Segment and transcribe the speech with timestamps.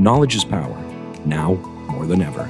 [0.00, 0.74] Knowledge is power,
[1.26, 1.56] now
[1.90, 2.44] more than ever.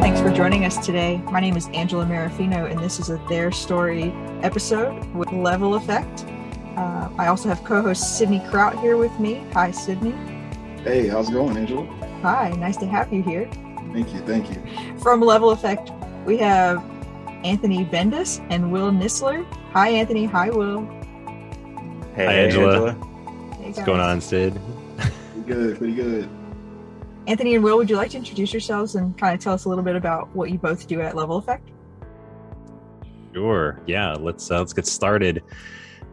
[0.00, 1.18] Thanks for joining us today.
[1.30, 4.12] My name is Angela Marafino, and this is a Their Story
[4.42, 6.24] episode with Level Effect.
[6.76, 9.46] Uh, I also have co host Sydney Kraut here with me.
[9.52, 10.16] Hi, Sydney.
[10.82, 11.86] Hey, how's it going, Angela?
[12.22, 13.48] Hi, nice to have you here.
[13.92, 14.60] Thank you, thank you.
[14.98, 15.92] From Level Effect,
[16.26, 16.82] we have
[17.44, 19.44] Anthony Bendis and Will Nisler.
[19.72, 20.24] Hi, Anthony.
[20.26, 20.80] Hi, Will.
[22.14, 22.90] Hey, Hi, Angela.
[22.90, 23.54] Angela.
[23.56, 24.60] Hey, What's going on, Sid?
[24.96, 26.28] Pretty good, pretty good.
[27.26, 29.68] Anthony and Will, would you like to introduce yourselves and kind of tell us a
[29.68, 31.68] little bit about what you both do at Level Effect?
[33.34, 33.78] Sure.
[33.86, 34.14] Yeah.
[34.14, 35.42] Let's uh, let's get started.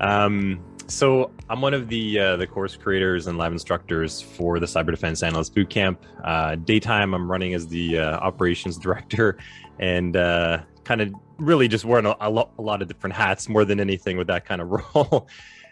[0.01, 4.65] Um, so I'm one of the uh, the course creators and lab instructors for the
[4.65, 5.97] Cyber Defense Analyst Bootcamp.
[6.23, 9.37] Uh, daytime, I'm running as the uh, operations director,
[9.79, 13.49] and uh, kind of really just wearing a, a, lot, a lot of different hats
[13.49, 15.27] more than anything with that kind of role.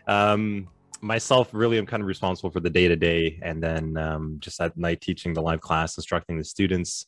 [0.08, 0.67] um,
[1.02, 4.59] myself really i'm kind of responsible for the day to day and then um, just
[4.61, 7.08] at night teaching the live class instructing the students.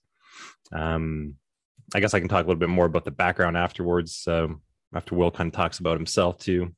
[0.71, 1.35] Um,
[1.93, 5.31] i guess i can talk a little bit more about the background afterwards after will
[5.31, 6.73] kind of talks about himself too.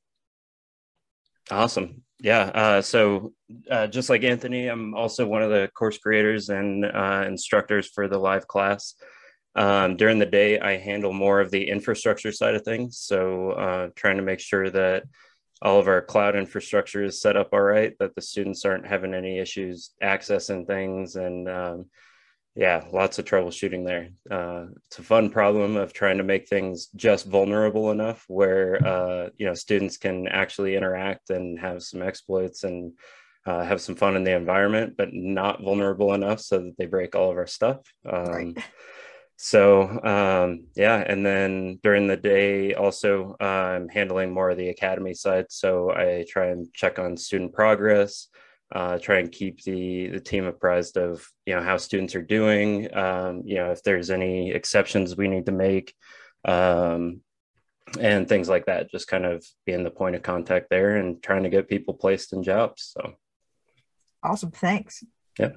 [1.52, 2.04] Awesome.
[2.20, 3.34] Yeah uh, so
[3.70, 8.08] uh, just like anthony i'm also one of the course creators and uh, instructors for
[8.08, 8.94] the live class
[9.58, 13.90] um, during the day i handle more of the infrastructure side of things so uh,
[13.96, 15.04] trying to make sure that
[15.62, 19.14] all of our cloud infrastructure is set up all right, that the students aren't having
[19.14, 21.16] any issues accessing things.
[21.16, 21.86] And um,
[22.56, 24.10] yeah, lots of troubleshooting there.
[24.30, 29.30] Uh, it's a fun problem of trying to make things just vulnerable enough where, uh,
[29.38, 32.94] you know, students can actually interact and have some exploits and
[33.46, 37.16] uh, have some fun in the environment, but not vulnerable enough so that they break
[37.16, 37.80] all of our stuff.
[38.06, 38.58] Um, right
[39.38, 45.14] so um, yeah and then during the day also i'm handling more of the academy
[45.14, 48.28] side so i try and check on student progress
[48.76, 52.94] uh, try and keep the the team apprised of you know how students are doing
[52.98, 55.94] um, you know if there's any exceptions we need to make
[56.46, 57.22] um,
[58.00, 61.44] and things like that just kind of being the point of contact there and trying
[61.44, 63.14] to get people placed in jobs so.
[64.24, 65.04] Awesome thanks.
[65.40, 65.52] Yeah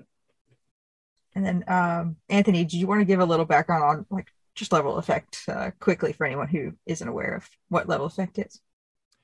[1.35, 4.73] and then, um, Anthony, do you want to give a little background on like just
[4.73, 8.61] level effect uh, quickly for anyone who isn't aware of what level effect is?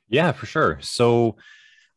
[0.08, 0.78] Yeah, for sure.
[0.80, 1.36] So,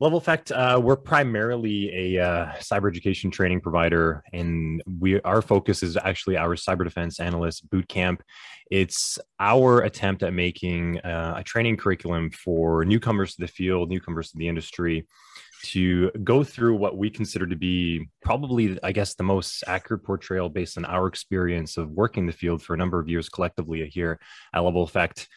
[0.01, 5.83] Level Effect, uh, we're primarily a uh, cyber education training provider, and we our focus
[5.83, 8.23] is actually our cyber defense analyst boot camp.
[8.71, 14.31] It's our attempt at making uh, a training curriculum for newcomers to the field, newcomers
[14.31, 15.05] to the industry,
[15.63, 20.49] to go through what we consider to be probably, I guess, the most accurate portrayal
[20.49, 24.19] based on our experience of working the field for a number of years collectively here
[24.53, 25.27] at Level Effect.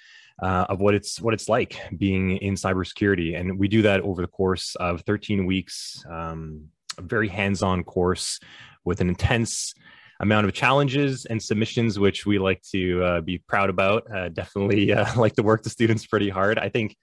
[0.42, 4.22] Uh, of what it's what it's like being in cybersecurity, and we do that over
[4.22, 6.02] the course of 13 weeks.
[6.10, 6.68] Um,
[6.98, 8.40] a very hands-on course
[8.84, 9.74] with an intense
[10.20, 14.04] amount of challenges and submissions, which we like to uh, be proud about.
[14.10, 16.58] Uh, definitely uh, like to work the students pretty hard.
[16.58, 16.96] I think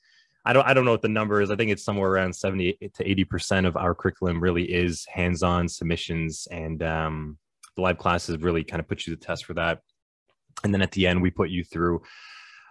[0.45, 1.51] I don't I don't know what the number is.
[1.51, 5.67] I think it's somewhere around 70 to 80 percent of our curriculum really is hands-on
[5.67, 7.37] submissions, and um,
[7.75, 9.79] the live classes really kind of put you to the test for that.
[10.63, 12.01] And then at the end, we put you through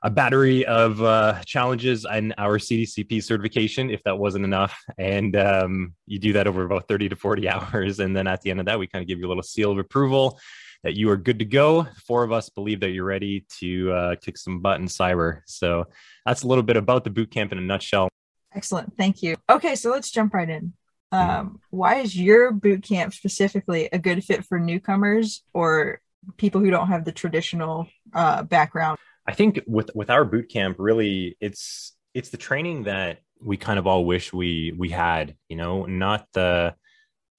[0.02, 4.78] a battery of uh, challenges and our CDCP certification, if that wasn't enough.
[4.96, 8.00] And um, you do that over about 30 to 40 hours.
[8.00, 9.72] And then at the end of that, we kind of give you a little seal
[9.72, 10.38] of approval
[10.84, 11.86] that you are good to go.
[12.06, 15.40] Four of us believe that you're ready to uh, kick some butt in cyber.
[15.46, 15.86] So
[16.24, 18.08] that's a little bit about the boot camp in a nutshell.
[18.54, 18.96] Excellent.
[18.96, 19.36] Thank you.
[19.50, 20.72] Okay, so let's jump right in.
[21.10, 26.00] Um, why is your boot camp specifically a good fit for newcomers or
[26.36, 28.98] people who don't have the traditional uh, background?
[29.26, 33.78] I think with with our boot camp, really, it's it's the training that we kind
[33.78, 35.34] of all wish we we had.
[35.48, 36.74] You know, not the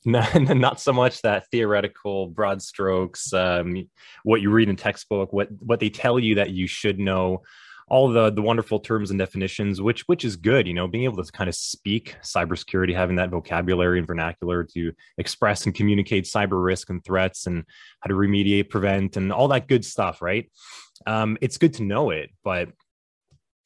[0.06, 3.88] not, not so much that theoretical broad strokes um,
[4.24, 7.42] what you read in textbook what what they tell you that you should know
[7.90, 11.22] all the the wonderful terms and definitions which which is good you know being able
[11.22, 16.64] to kind of speak cybersecurity having that vocabulary and vernacular to express and communicate cyber
[16.64, 17.66] risk and threats and
[18.00, 20.50] how to remediate prevent and all that good stuff right?
[21.08, 22.70] Um, it's good to know it but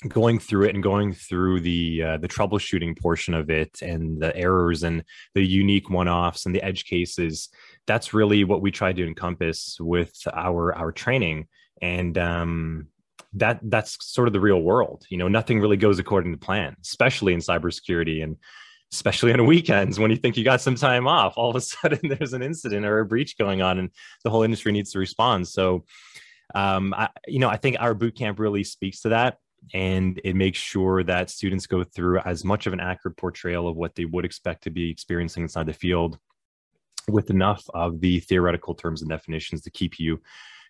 [0.08, 4.36] going through it and going through the uh, the troubleshooting portion of it and the
[4.36, 5.04] errors and
[5.34, 7.50] the unique one-offs and the edge cases
[7.86, 11.48] that's really what we try to encompass with our our training.
[11.82, 12.88] And um,
[13.34, 16.76] that that's sort of the real world you know nothing really goes according to plan
[16.84, 18.38] especially in cybersecurity and
[18.92, 21.34] especially on weekends when you think you got some time off.
[21.36, 23.90] All of a sudden there's an incident or a breach going on and
[24.24, 25.48] the whole industry needs to respond.
[25.48, 25.84] So
[26.56, 29.38] um, I, you know i think our boot camp really speaks to that
[29.74, 33.76] and it makes sure that students go through as much of an accurate portrayal of
[33.76, 36.18] what they would expect to be experiencing inside the field
[37.08, 40.22] with enough of the theoretical terms and definitions to keep you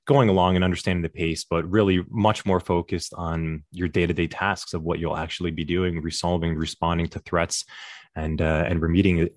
[0.06, 4.74] going along and understanding the pace, but really much more focused on your day-to-day tasks
[4.74, 7.63] of what you'll actually be doing, resolving, responding to threats,
[8.16, 9.30] and uh, and remediating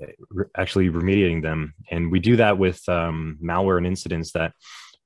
[0.57, 1.73] actually remediating them.
[1.91, 4.53] And we do that with um, malware and incidents that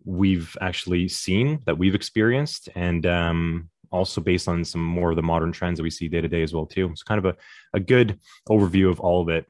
[0.04, 5.22] we've actually seen, that we've experienced, and um, also based on some more of the
[5.22, 6.88] modern trends that we see day to day as well too.
[6.90, 7.36] It's kind of a,
[7.74, 9.46] a good overview of all of it.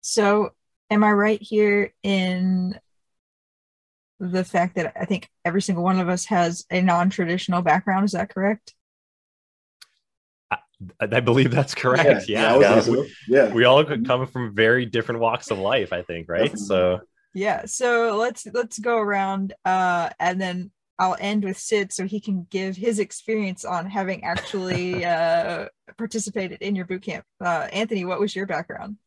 [0.00, 0.50] So
[0.90, 2.78] am I right here in
[4.20, 8.04] the fact that I think every single one of us has a non-traditional background?
[8.04, 8.74] Is that correct?
[10.50, 10.58] I,
[11.00, 12.28] I believe that's correct.
[12.28, 12.80] Yeah, yeah, yeah.
[12.80, 13.06] So.
[13.28, 13.52] yeah.
[13.52, 15.92] We all come from very different walks of life.
[15.92, 16.52] I think, right?
[16.52, 16.66] Definitely.
[16.66, 17.00] So
[17.34, 17.64] yeah.
[17.66, 20.70] So let's let's go around, uh, and then
[21.02, 25.66] I'll end with Sid so he can give his experience on having actually uh,
[25.98, 27.24] participated in your boot camp.
[27.44, 28.98] Uh, Anthony, what was your background?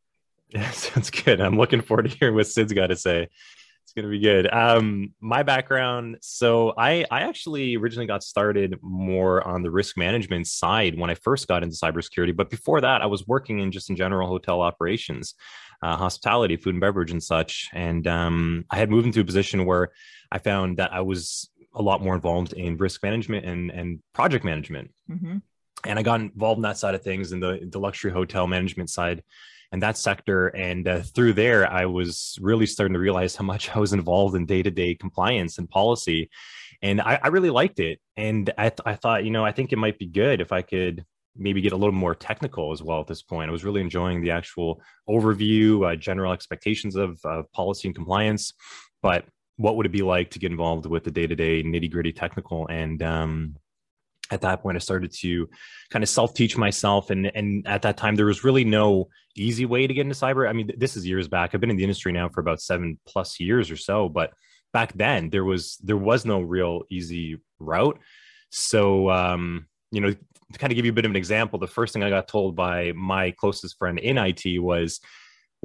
[0.49, 1.39] Yeah, sounds good.
[1.39, 3.29] I'm looking forward to hearing what Sid's got to say.
[3.83, 4.51] It's gonna be good.
[4.51, 6.17] Um, my background.
[6.21, 11.15] So I I actually originally got started more on the risk management side when I
[11.15, 12.35] first got into cybersecurity.
[12.35, 15.35] But before that, I was working in just in general hotel operations,
[15.83, 17.69] uh, hospitality, food and beverage, and such.
[17.73, 19.91] And um, I had moved into a position where
[20.31, 24.43] I found that I was a lot more involved in risk management and and project
[24.43, 24.91] management.
[25.09, 25.37] Mm-hmm.
[25.85, 28.89] And I got involved in that side of things in the the luxury hotel management
[28.89, 29.23] side
[29.71, 30.47] and that sector.
[30.47, 34.35] And uh, through there, I was really starting to realize how much I was involved
[34.35, 36.29] in day to day compliance and policy.
[36.81, 37.99] And I, I really liked it.
[38.17, 40.61] And I, th- I thought, you know, I think it might be good if I
[40.61, 41.05] could
[41.35, 43.49] maybe get a little more technical as well at this point.
[43.49, 48.53] I was really enjoying the actual overview, uh, general expectations of, of policy and compliance.
[49.01, 49.25] But
[49.57, 52.67] what would it be like to get involved with the day-to-day nitty-gritty technical?
[52.67, 53.55] And um,
[54.31, 55.47] at that point i started to
[55.91, 57.09] kind of self-teach myself.
[57.09, 60.49] And and at that time there was really no easy way to get into cyber.
[60.49, 61.53] I mean this is years back.
[61.53, 64.09] I've been in the industry now for about seven plus years or so.
[64.09, 64.33] But
[64.73, 67.99] back then there was there was no real easy route.
[68.49, 71.65] So um you know to kind of give you a bit of an example the
[71.65, 74.99] first thing i got told by my closest friend in it was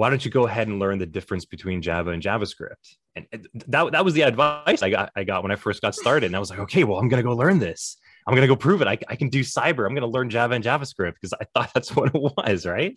[0.01, 2.97] why don't you go ahead and learn the difference between Java and JavaScript?
[3.17, 3.27] And
[3.67, 6.27] that, that was the advice I got, I got when I first got started.
[6.27, 7.97] And I was like, okay, well, I'm going to go learn this.
[8.27, 8.89] I'm going to go prove it.
[8.89, 9.87] I, I can do cyber.
[9.87, 12.97] I'm going to learn Java and JavaScript because I thought that's what it was, right?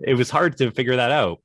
[0.00, 1.38] It was hard to figure that out.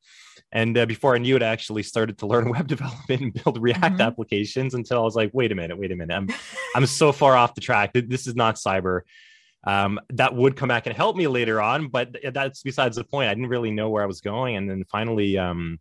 [0.52, 3.62] And uh, before I knew it, I actually started to learn web development and build
[3.62, 4.02] React mm-hmm.
[4.02, 6.14] applications until I was like, wait a minute, wait a minute.
[6.14, 6.28] I'm,
[6.76, 7.92] I'm so far off the track.
[7.94, 9.02] This is not cyber
[9.66, 13.30] um, that would come back and help me later on, but that's besides the point.
[13.30, 15.80] I didn't really know where I was going, and then finally, um,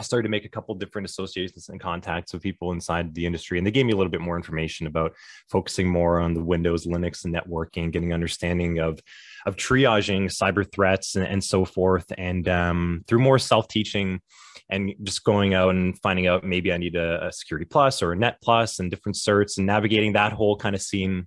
[0.00, 3.58] I started to make a couple different associations and contacts with people inside the industry,
[3.58, 5.12] and they gave me a little bit more information about
[5.50, 8.98] focusing more on the Windows, Linux, and networking, getting understanding of
[9.44, 14.22] of triaging cyber threats and, and so forth, and um, through more self teaching
[14.70, 18.12] and just going out and finding out maybe I need a, a Security Plus or
[18.12, 21.26] a Net Plus and different certs and navigating that whole kind of scene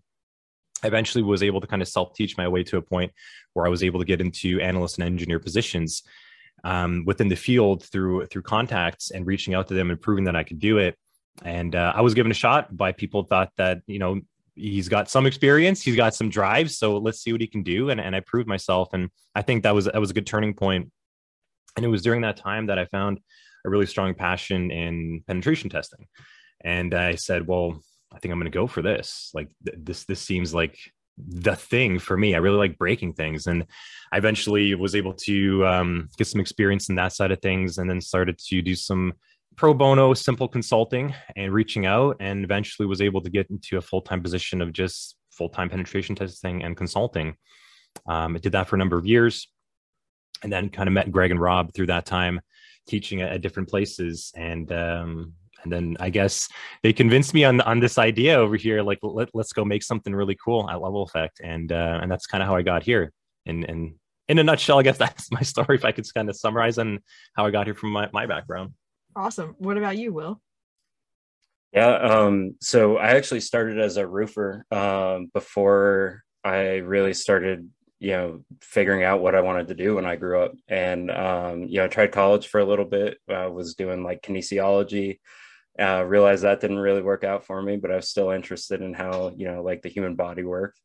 [0.84, 3.12] eventually was able to kind of self teach my way to a point
[3.54, 6.02] where I was able to get into analyst and engineer positions
[6.64, 10.36] um, within the field through through contacts and reaching out to them and proving that
[10.36, 10.98] I could do it.
[11.44, 14.22] And uh, I was given a shot by people thought that you know
[14.56, 17.90] he's got some experience, he's got some drive, so let's see what he can do.
[17.90, 20.54] And and I proved myself, and I think that was that was a good turning
[20.54, 20.92] point.
[21.76, 23.20] And it was during that time that I found
[23.66, 26.08] a really strong passion in penetration testing.
[26.62, 27.82] And I said, well,
[28.14, 29.32] I think I'm going to go for this.
[29.34, 30.78] Like th- this, this seems like
[31.18, 32.36] the thing for me.
[32.36, 33.66] I really like breaking things, and
[34.12, 37.90] I eventually was able to um, get some experience in that side of things, and
[37.90, 39.14] then started to do some
[39.56, 43.82] pro bono, simple consulting and reaching out, and eventually was able to get into a
[43.82, 47.36] full time position of just full time penetration testing and consulting.
[48.08, 49.50] Um, I did that for a number of years,
[50.42, 52.42] and then kind of met Greg and Rob through that time,
[52.88, 56.48] teaching at, at different places, and um, and then I guess
[56.82, 58.82] they convinced me on on this idea over here.
[58.82, 62.28] Like let, let's go make something really cool at Level Effect, and uh, and that's
[62.28, 63.12] kind of how I got here.
[63.46, 63.96] And and
[64.28, 65.76] in a nutshell, I guess that's my story.
[65.76, 67.00] If I could kind of summarize on
[67.36, 68.74] how I got here from my, my background.
[69.16, 69.56] Awesome.
[69.60, 70.42] What about you, Will?
[71.72, 71.96] Yeah.
[71.96, 78.46] Um, so I actually started as a roofer um, before I really started, you know,
[78.62, 80.54] figuring out what I wanted to do when I grew up.
[80.68, 84.22] And, um, you know, I tried college for a little bit, uh, was doing like
[84.22, 85.20] kinesiology,
[85.80, 88.94] uh, realized that didn't really work out for me, but I was still interested in
[88.94, 90.80] how, you know, like the human body worked.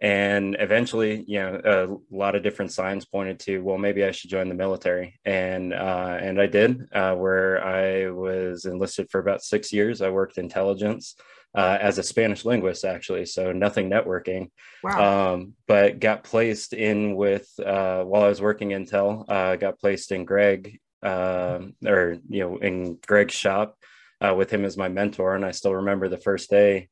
[0.00, 4.28] And eventually you know a lot of different signs pointed to well maybe i should
[4.28, 5.18] join the military.
[5.24, 10.02] And uh, and i did uh, where i was enlisted for about six years.
[10.02, 11.14] I worked intelligence
[11.54, 14.50] uh, as a spanish linguist actually so nothing networking.
[14.82, 15.32] Wow.
[15.32, 20.10] um, but got placed in with uh, while i was working intel uh, got placed
[20.10, 23.78] in greg um, or you know in greg's shop
[24.24, 26.88] uh, with him as my mentor and i still remember the first day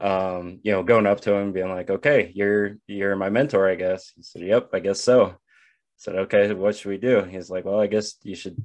[0.00, 3.74] um, you know, going up to him, being like, "Okay, you're you're my mentor, I
[3.74, 5.34] guess." He said, "Yep, I guess so." I
[5.96, 8.56] said, "Okay, what should we do?" He's like, "Well, I guess you should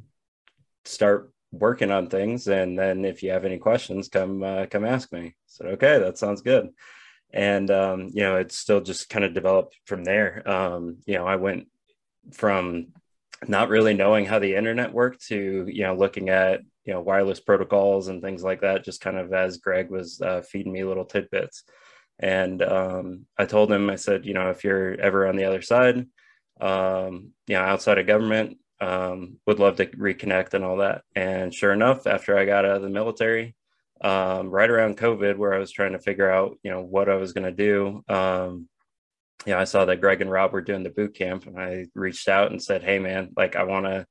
[0.86, 5.12] start working on things, and then if you have any questions, come uh, come ask
[5.12, 6.69] me." I said, "Okay, that sounds good."
[7.34, 10.48] And um, you know, it's still just kind of developed from there.
[10.50, 11.67] Um, you know, I went
[12.34, 12.88] from
[13.48, 17.39] not really knowing how the internet worked to you know looking at you know wireless
[17.39, 21.06] protocols and things like that just kind of as greg was uh, feeding me little
[21.06, 21.63] tidbits.
[22.20, 25.62] And um, i told him i said you know if you're ever on the other
[25.62, 26.06] side
[26.62, 31.01] um, you know outside of government um, would love to reconnect and all that.
[31.15, 33.56] And sure enough after i got out of the military
[34.01, 37.15] um, right around covid where i was trying to figure out you know what i
[37.15, 38.68] was going to do um,
[39.46, 41.86] you know i saw that greg and rob were doing the boot camp and i
[41.96, 44.06] reached out and said hey man like i want to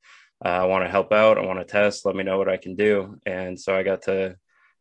[0.44, 1.38] uh, I want to help out.
[1.38, 2.06] I want to test.
[2.06, 3.18] Let me know what I can do.
[3.26, 4.36] And so I got to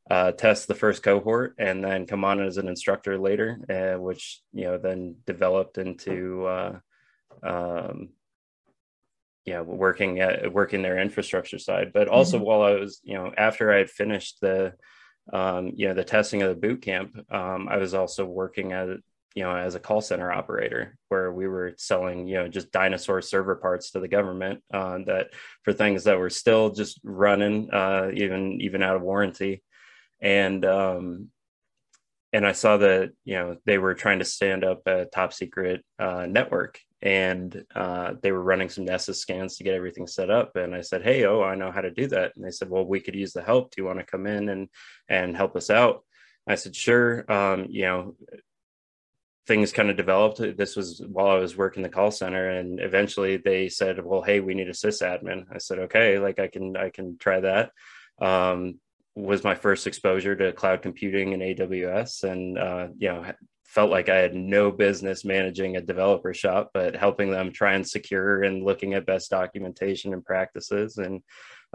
[0.09, 4.41] uh, test the first cohort and then come on as an instructor later, uh, which
[4.51, 6.79] you know then developed into uh,
[7.41, 8.09] um,
[9.45, 11.91] yeah working at working their infrastructure side.
[11.93, 12.45] But also mm-hmm.
[12.45, 14.73] while I was you know after I had finished the
[15.31, 18.89] um, you know the testing of the boot camp, um, I was also working at
[19.35, 23.21] you know, as a call center operator, where we were selling, you know, just dinosaur
[23.21, 25.27] server parts to the government uh, that
[25.63, 29.63] for things that were still just running, uh, even even out of warranty,
[30.21, 31.29] and um,
[32.31, 35.83] and I saw that you know they were trying to stand up a top secret
[35.97, 40.55] uh, network, and uh, they were running some Nessus scans to get everything set up.
[40.55, 42.85] And I said, "Hey, oh, I know how to do that." And they said, "Well,
[42.85, 43.71] we could use the help.
[43.71, 44.69] Do you want to come in and
[45.07, 46.03] and help us out?"
[46.47, 48.15] I said, "Sure." Um, you know,
[49.45, 50.37] things kind of developed.
[50.57, 54.39] This was while I was working the call center, and eventually they said, "Well, hey,
[54.39, 57.71] we need a sysadmin." I said, "Okay, like I can I can try that."
[58.21, 58.79] Um,
[59.15, 63.25] was my first exposure to cloud computing and AWS, and uh, you know
[63.65, 67.87] felt like I had no business managing a developer shop, but helping them try and
[67.87, 71.21] secure and looking at best documentation and practices, and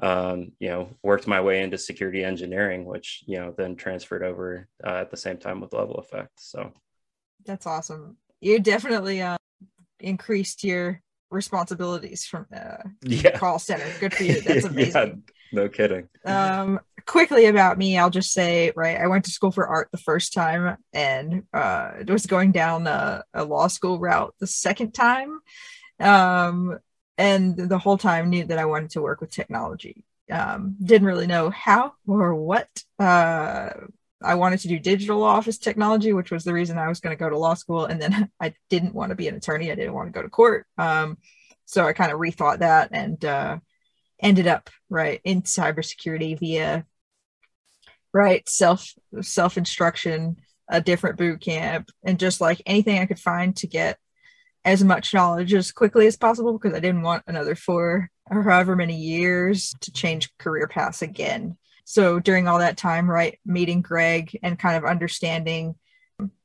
[0.02, 4.68] um, you know worked my way into security engineering, which you know then transferred over
[4.84, 6.32] uh, at the same time with Level Effect.
[6.36, 6.72] So
[7.48, 8.16] that's awesome.
[8.40, 9.38] You definitely uh,
[9.98, 13.36] increased your responsibilities from the yeah.
[13.36, 13.86] call center.
[13.98, 14.40] Good for you.
[14.42, 14.94] That's amazing.
[14.94, 16.08] yeah, no kidding.
[16.24, 19.98] Um, quickly about me, I'll just say, right, I went to school for art the
[19.98, 25.40] first time and uh, was going down a, a law school route the second time.
[25.98, 26.78] Um,
[27.16, 30.04] and the whole time knew that I wanted to work with technology.
[30.30, 33.70] Um, didn't really know how or what, uh,
[34.22, 37.20] I wanted to do digital office technology, which was the reason I was going to
[37.20, 37.84] go to law school.
[37.84, 39.70] And then I didn't want to be an attorney.
[39.70, 40.66] I didn't want to go to court.
[40.76, 41.18] Um,
[41.64, 43.58] so I kind of rethought that and uh,
[44.20, 46.84] ended up right in cybersecurity via
[48.12, 50.36] right self self instruction,
[50.68, 53.98] a different boot camp, and just like anything I could find to get
[54.64, 58.74] as much knowledge as quickly as possible because I didn't want another four or however
[58.74, 61.56] many years to change career paths again
[61.88, 65.74] so during all that time right meeting greg and kind of understanding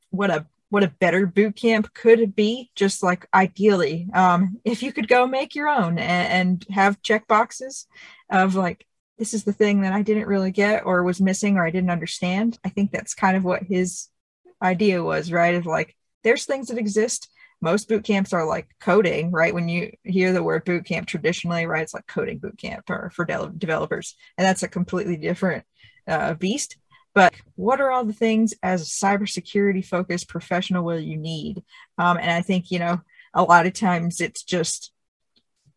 [0.09, 4.93] what a what a better boot camp could be just like ideally um, if you
[4.93, 7.87] could go make your own and, and have check boxes
[8.29, 11.65] of like this is the thing that i didn't really get or was missing or
[11.65, 14.07] i didn't understand i think that's kind of what his
[14.61, 17.27] idea was right of like there's things that exist
[17.63, 19.53] most boot camps are like coding, right?
[19.53, 23.09] When you hear the word boot camp traditionally, right, it's like coding boot camp or
[23.15, 25.63] for de- developers, and that's a completely different
[26.05, 26.75] uh, beast.
[27.15, 31.63] But what are all the things as a cybersecurity focused professional will you need?
[31.97, 33.01] Um, and I think you know
[33.33, 34.91] a lot of times it's just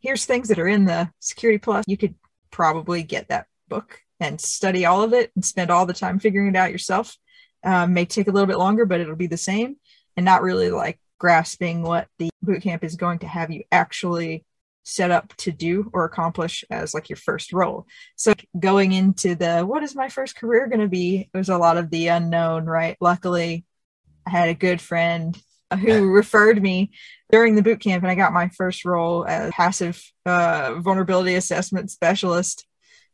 [0.01, 1.85] here's things that are in the Security Plus.
[1.87, 2.17] You could
[2.51, 6.49] probably get that book and study all of it and spend all the time figuring
[6.49, 7.17] it out yourself.
[7.63, 9.77] Um, may take a little bit longer, but it'll be the same
[10.17, 14.45] and not really like grasping what the bootcamp is going to have you actually
[14.85, 17.87] set up to do or accomplish as like your first role.
[18.15, 21.29] So going into the what is my first career going to be?
[21.33, 22.97] It was a lot of the unknown, right?
[23.01, 23.65] Luckily,
[24.25, 25.37] I had a good friend
[25.81, 26.93] who referred me
[27.31, 31.91] during the boot camp, and I got my first role as passive uh, vulnerability assessment
[31.91, 32.65] specialist.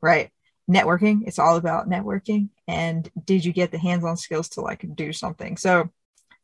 [0.03, 0.31] Right,
[0.71, 1.23] networking.
[1.27, 2.49] It's all about networking.
[2.69, 5.57] And did you get the hands-on skills to like do something?
[5.57, 5.91] So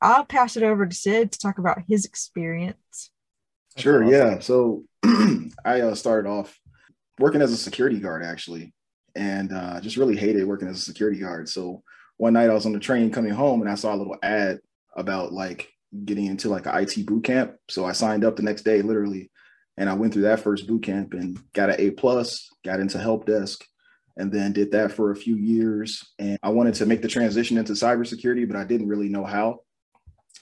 [0.01, 3.11] I'll pass it over to Sid to talk about his experience.
[3.77, 4.03] Sure.
[4.05, 4.39] Yeah.
[4.41, 4.85] So
[5.65, 6.59] I uh, started off
[7.19, 8.73] working as a security guard actually,
[9.15, 11.49] and uh, just really hated working as a security guard.
[11.49, 11.83] So
[12.17, 14.59] one night I was on the train coming home and I saw a little ad
[14.97, 15.73] about like
[16.05, 17.55] getting into like an IT boot camp.
[17.69, 19.31] So I signed up the next day, literally,
[19.77, 22.99] and I went through that first boot camp and got an A plus, got into
[22.99, 23.65] help desk,
[24.17, 26.05] and then did that for a few years.
[26.19, 29.61] And I wanted to make the transition into cybersecurity, but I didn't really know how.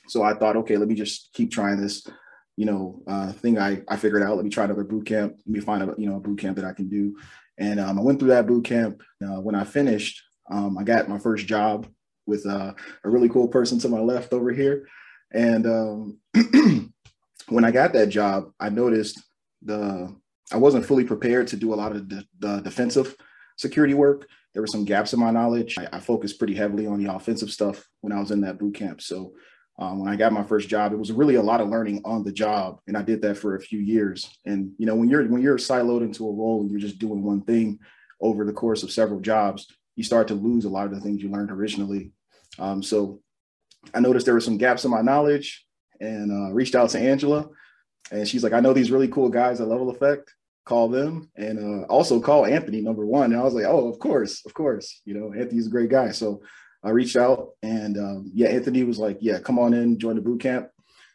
[0.08, 2.06] So I thought, okay, let me just keep trying this,
[2.56, 4.36] you know, uh, thing I, I figured out.
[4.36, 5.34] Let me try another boot camp.
[5.38, 7.16] Let me find a, you know, a boot camp that I can do.
[7.58, 9.02] And um, I went through that boot camp.
[9.22, 11.86] Uh, when I finished, um, I got my first job
[12.26, 14.86] with uh, a really cool person to my left over here.
[15.32, 16.18] And um,
[17.48, 19.22] when I got that job, I noticed
[19.62, 20.14] the
[20.52, 23.16] I wasn't fully prepared to do a lot of the, the defensive
[23.56, 24.28] security work.
[24.52, 25.76] There were some gaps in my knowledge.
[25.78, 28.74] I, I, focused pretty heavily on the offensive stuff when I was in that boot
[28.76, 29.02] camp.
[29.02, 29.32] So
[29.78, 32.24] um, when I got my first job, it was really a lot of learning on
[32.24, 34.38] the job, and I did that for a few years.
[34.46, 37.22] And you know, when you're when you're siloed into a role and you're just doing
[37.22, 37.78] one thing
[38.20, 41.22] over the course of several jobs, you start to lose a lot of the things
[41.22, 42.12] you learned originally.
[42.58, 43.20] Um, so
[43.92, 45.66] I noticed there were some gaps in my knowledge,
[46.00, 47.48] and uh, reached out to Angela,
[48.10, 50.32] and she's like, "I know these really cool guys at Level Effect."
[50.64, 53.32] call them and uh, also call Anthony number one.
[53.32, 55.00] And I was like, oh, of course, of course.
[55.04, 56.10] You know, Anthony's a great guy.
[56.10, 56.42] So
[56.86, 60.22] I reached out and um, yeah, Anthony was like, yeah, come on in, join the
[60.22, 60.68] boot camp.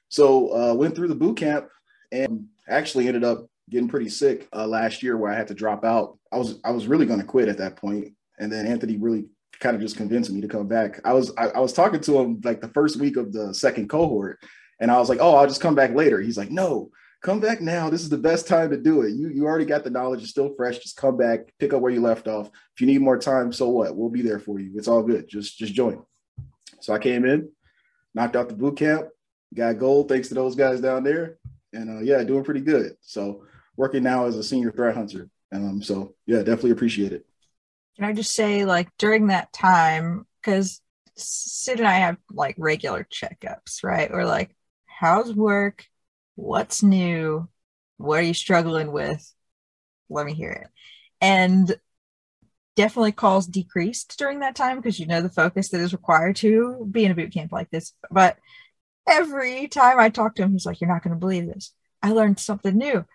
[0.10, 1.70] So uh, went through the boot camp
[2.12, 5.86] and actually ended up getting pretty sick uh, last year where I had to drop
[5.86, 6.18] out.
[6.32, 9.26] I was I was really going to quit at that point, and then Anthony really
[9.62, 11.00] kind of just convinced me to come back.
[11.06, 13.88] I was I, I was talking to him like the first week of the second
[13.88, 14.40] cohort,
[14.82, 16.20] and I was like, oh, I'll just come back later.
[16.20, 17.90] He's like, no, come back now.
[17.90, 19.14] This is the best time to do it.
[19.14, 20.80] You you already got the knowledge, it's still fresh.
[20.80, 22.48] Just come back, pick up where you left off.
[22.76, 23.96] If you need more time, so what?
[23.96, 24.72] We'll be there for you.
[24.76, 25.28] It's all good.
[25.28, 26.04] Just just join.
[26.80, 27.50] So I came in,
[28.14, 29.08] knocked out the boot camp,
[29.54, 31.38] got gold thanks to those guys down there,
[31.74, 32.96] and uh, yeah, doing pretty good.
[33.02, 33.46] So
[33.78, 35.30] working now as a senior threat hunter.
[35.54, 37.26] Um, so yeah, definitely appreciate it.
[37.98, 40.82] Can I just say, like during that time, because
[41.18, 44.10] Sid and I have like regular checkups, right?
[44.10, 45.86] We're like, how's work?
[46.42, 47.48] What's new?
[47.98, 49.34] What are you struggling with?
[50.10, 50.68] Let me hear it.
[51.22, 51.76] And
[52.76, 56.88] definitely calls decreased during that time because you know the focus that is required to
[56.90, 57.94] be in a boot camp like this.
[58.10, 58.38] But
[59.08, 61.74] every time I talk to him, he's like, You're not going to believe this.
[62.02, 63.06] I learned something new.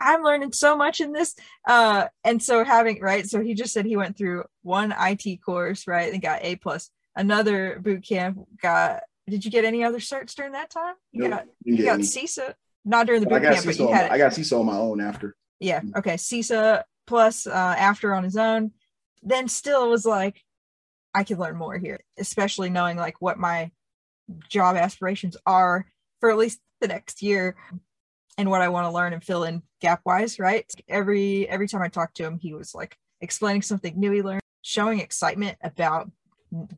[0.00, 1.34] I'm learning so much in this.
[1.66, 5.86] Uh, and so having right, so he just said he went through one IT course,
[5.86, 6.90] right, and got A plus.
[7.14, 10.94] Another boot camp got did you get any other certs during that time?
[11.12, 12.02] You nope, got you got any.
[12.02, 15.00] CySA, not during the boot camp, but you had I got CySA on my own
[15.00, 15.36] after.
[15.60, 15.80] Yeah.
[15.96, 16.14] Okay.
[16.14, 18.72] CySA plus uh, after on his own.
[19.22, 20.42] Then still was like,
[21.14, 23.70] I could learn more here, especially knowing like what my
[24.48, 25.86] job aspirations are
[26.20, 27.56] for at least the next year
[28.36, 30.70] and what I want to learn and fill in gap wise, right?
[30.88, 34.42] Every every time I talked to him, he was like explaining something new he learned,
[34.60, 36.10] showing excitement about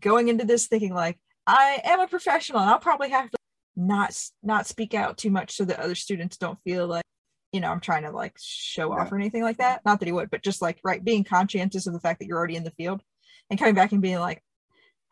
[0.01, 3.39] going into this thinking like I am a professional and I'll probably have to
[3.77, 7.05] not not speak out too much so that other students don't feel like
[7.53, 9.03] you know I'm trying to like show yeah.
[9.03, 9.83] off or anything like that.
[9.85, 12.39] Not that he would, but just like right being conscientious of the fact that you're
[12.39, 13.03] already in the field
[13.51, 14.43] and coming back and being like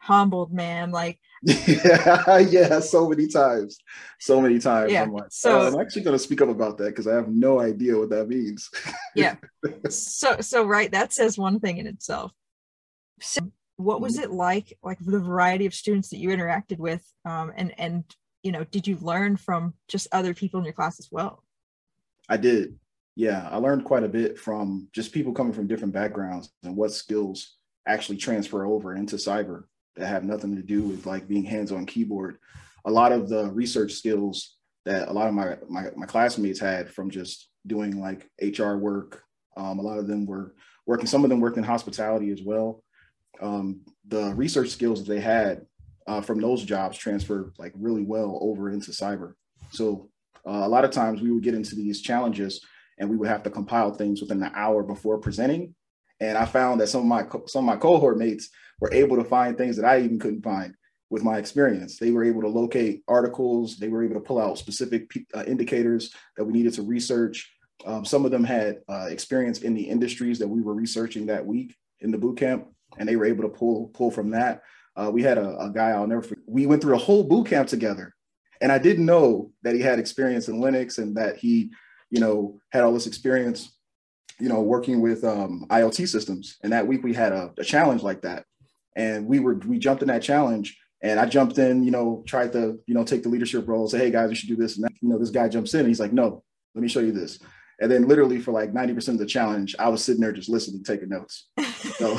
[0.05, 3.79] humbled man like yeah yeah so many times
[4.21, 5.03] so many times yeah.
[5.03, 7.29] i'm like so oh, i'm actually going to speak up about that because i have
[7.29, 8.71] no idea what that means
[9.15, 9.37] yeah
[9.89, 12.33] so so right that says one thing in itself
[13.21, 13.41] so
[13.77, 17.73] what was it like like the variety of students that you interacted with um, and
[17.79, 18.05] and
[18.43, 21.43] you know did you learn from just other people in your class as well?
[22.29, 22.79] I did.
[23.17, 26.93] Yeah i learned quite a bit from just people coming from different backgrounds and what
[26.93, 27.57] skills
[27.87, 29.65] actually transfer over into cyber
[29.97, 32.39] that have nothing to do with like being hands on keyboard.
[32.85, 36.91] A lot of the research skills that a lot of my my, my classmates had
[36.91, 39.23] from just doing like hr work
[39.57, 40.55] um, a lot of them were
[40.87, 42.84] working some of them worked in hospitality as well
[43.41, 45.67] um, the research skills that they had
[46.07, 49.35] uh, from those jobs transferred like really well over into cyber.
[49.71, 50.11] So
[50.47, 52.65] uh, a lot of times we would get into these challenges
[52.99, 55.75] and we would have to compile things within an hour before presenting.
[56.21, 59.25] And I found that some of my some of my cohort mates were able to
[59.25, 60.75] find things that I even couldn't find
[61.11, 61.99] with my experience.
[61.99, 63.77] They were able to locate articles.
[63.77, 67.51] They were able to pull out specific uh, indicators that we needed to research.
[67.85, 71.45] Um, some of them had uh, experience in the industries that we were researching that
[71.45, 74.63] week in the boot camp and they were able to pull pull from that.
[74.97, 76.45] Uh, we had a, a, guy I'll never forget.
[76.47, 78.15] We went through a whole boot camp together,
[78.61, 81.73] And I didn't know that he had experience in Linux and that he,
[82.11, 83.77] you know, had all this experience,
[84.39, 86.59] you know, working with um, IoT systems.
[86.63, 88.45] And that week we had a, a challenge like that.
[88.95, 92.53] And we were, we jumped in that challenge and I jumped in, you know, tried
[92.53, 94.77] to, you know, take the leadership role, say, hey guys, we should do this.
[94.77, 97.01] And that, you know, this guy jumps in and he's like, no, let me show
[97.01, 97.41] you this.
[97.81, 100.85] And then literally for like 90% of the challenge, I was sitting there just listening,
[100.85, 101.49] taking notes.
[101.99, 102.15] So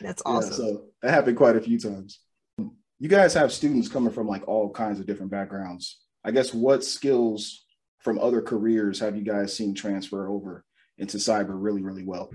[0.00, 0.50] that's awesome.
[0.50, 2.20] Yeah, so that happened quite a few times.
[2.56, 5.98] You guys have students coming from like all kinds of different backgrounds.
[6.24, 7.64] I guess what skills
[7.98, 10.64] from other careers have you guys seen transfer over
[10.96, 12.30] into cyber really, really well?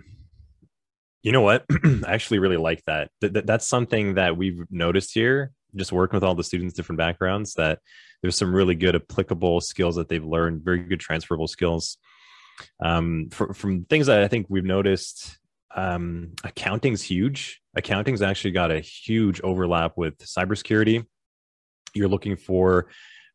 [1.23, 1.65] You know what?
[1.83, 3.09] I actually really like that.
[3.21, 7.79] That's something that we've noticed here, just working with all the students, different backgrounds, that
[8.21, 11.97] there's some really good applicable skills that they've learned, very good transferable skills.
[12.81, 15.37] Um, for, from things that I think we've noticed,
[15.75, 17.61] um, accounting's huge.
[17.75, 21.05] Accounting's actually got a huge overlap with cybersecurity.
[21.93, 22.87] You're looking for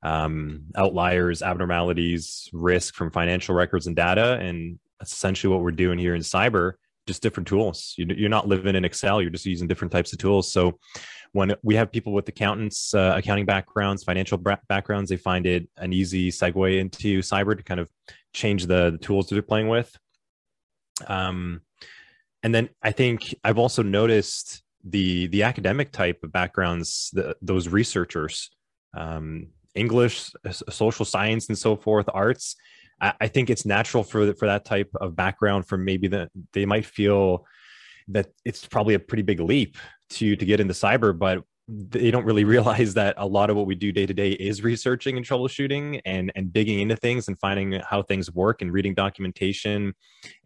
[0.03, 6.15] um, outliers, abnormalities, risk from financial records and data, and essentially what we're doing here
[6.15, 6.75] in cyber.
[7.07, 7.95] Just different tools.
[7.97, 9.21] You're not living in Excel.
[9.21, 10.53] You're just using different types of tools.
[10.53, 10.79] So
[11.33, 15.93] when we have people with accountants, uh, accounting backgrounds, financial backgrounds, they find it an
[15.93, 17.89] easy segue into cyber to kind of
[18.33, 19.97] change the, the tools that they're playing with.
[21.07, 21.63] Um,
[22.43, 27.69] and then I think I've also noticed the the academic type of backgrounds, the, those
[27.69, 28.51] researchers,
[28.95, 30.31] um, English,
[30.71, 32.57] social science, and so forth, arts.
[33.01, 35.67] I, I think it's natural for for that type of background.
[35.67, 37.47] For maybe that they might feel
[38.09, 39.77] that it's probably a pretty big leap
[40.11, 43.67] to to get into cyber but they don't really realize that a lot of what
[43.67, 47.39] we do day to day is researching and troubleshooting and and digging into things and
[47.39, 49.95] finding how things work and reading documentation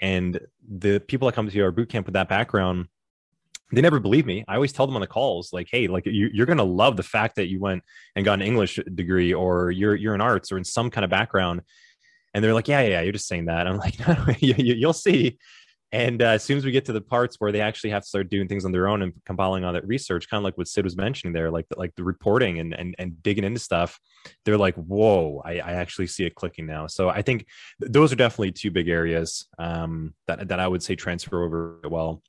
[0.00, 2.86] and the people that come to our boot camp with that background
[3.72, 6.28] they never believe me i always tell them on the calls like hey like you,
[6.32, 7.82] you're going to love the fact that you went
[8.14, 11.10] and got an english degree or you're you're in arts or in some kind of
[11.10, 11.62] background
[12.34, 14.92] and they're like yeah yeah, yeah you're just saying that i'm like no, you, you'll
[14.92, 15.38] see
[15.94, 18.08] and uh, as soon as we get to the parts where they actually have to
[18.08, 20.66] start doing things on their own and compiling all that research, kind of like what
[20.66, 24.00] Sid was mentioning there, like the, like the reporting and, and and digging into stuff,
[24.44, 27.46] they're like, "Whoa, I, I actually see it clicking now." So I think
[27.80, 31.78] th- those are definitely two big areas um, that that I would say transfer over
[31.88, 32.22] well.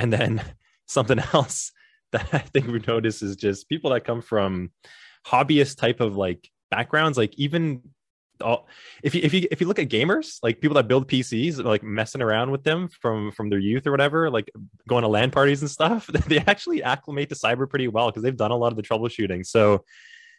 [0.00, 0.42] And then
[0.88, 1.70] something else
[2.10, 4.72] that I think we notice is just people that come from
[5.24, 7.82] hobbyist type of like backgrounds, like even
[8.42, 8.68] all
[9.02, 11.82] if you if you if you look at gamers like people that build pcs like
[11.82, 14.50] messing around with them from from their youth or whatever like
[14.88, 18.36] going to LAN parties and stuff they actually acclimate to cyber pretty well because they've
[18.36, 19.44] done a lot of the troubleshooting.
[19.46, 19.84] So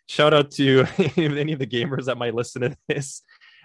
[0.08, 0.86] shout out to
[1.18, 3.22] any of the gamers that might listen to this.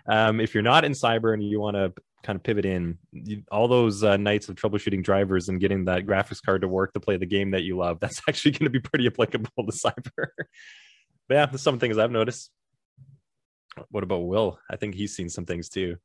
[0.09, 3.43] Um, if you're not in cyber and you want to kind of pivot in you,
[3.51, 7.01] all those uh, nights of troubleshooting drivers and getting that graphics card to work to
[7.01, 10.29] play the game that you love that's actually going to be pretty applicable to cyber.
[11.29, 12.51] But yeah there's some things i've noticed
[13.91, 14.59] what about Will?
[14.71, 15.97] I think he's seen some things too.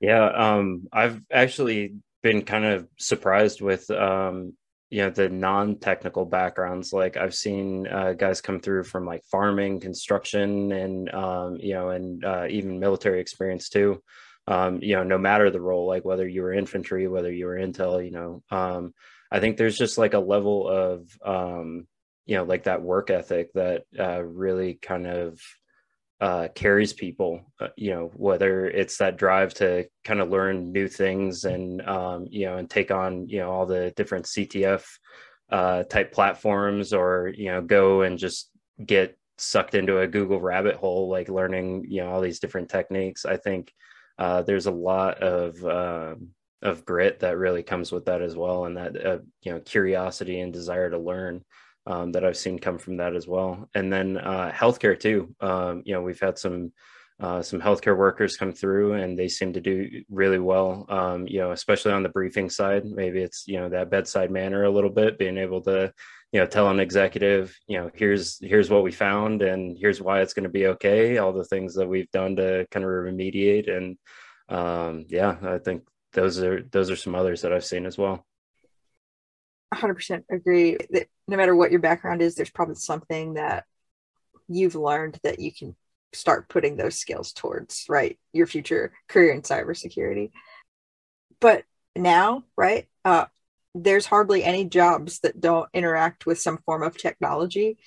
[0.00, 4.54] Yeah, um, I've actually been kind of surprised with um,
[4.90, 6.92] you know the non-technical backgrounds.
[6.92, 11.90] Like I've seen uh, guys come through from like farming, construction, and um, you know,
[11.90, 14.02] and uh, even military experience too.
[14.48, 17.56] Um, you know, no matter the role, like whether you were infantry, whether you were
[17.56, 18.94] intel, you know, um,
[19.30, 21.86] I think there's just like a level of um,
[22.26, 25.40] you know, like that work ethic that uh, really kind of
[26.20, 30.88] uh, carries people, uh, you know, whether it's that drive to kind of learn new
[30.88, 34.84] things and, um, you know, and take on, you know, all the different CTF
[35.50, 38.50] uh, type platforms or, you know, go and just
[38.84, 43.26] get sucked into a Google rabbit hole, like learning, you know, all these different techniques.
[43.26, 43.70] I think
[44.18, 46.28] uh, there's a lot of, um,
[46.62, 48.64] of grit that really comes with that as well.
[48.64, 51.44] And that, uh, you know, curiosity and desire to learn
[51.86, 53.68] um, that I've seen come from that as well.
[53.74, 55.34] And then uh, healthcare too.
[55.40, 56.72] Um, you know, we've had some
[57.18, 60.84] uh, some healthcare workers come through, and they seem to do really well.
[60.90, 62.84] Um, you know, especially on the briefing side.
[62.84, 65.92] Maybe it's you know that bedside manner a little bit, being able to
[66.32, 70.20] you know tell an executive, you know, here's here's what we found, and here's why
[70.20, 71.18] it's going to be okay.
[71.18, 73.96] All the things that we've done to kind of remediate, and
[74.48, 78.26] um, yeah, I think those are those are some others that I've seen as well.
[79.74, 83.64] 100% agree that no matter what your background is, there's probably something that
[84.48, 85.74] you've learned that you can
[86.12, 88.18] start putting those skills towards, right?
[88.32, 90.30] Your future career in cybersecurity.
[91.40, 92.86] But now, right?
[93.04, 93.26] Uh,
[93.74, 97.78] there's hardly any jobs that don't interact with some form of technology.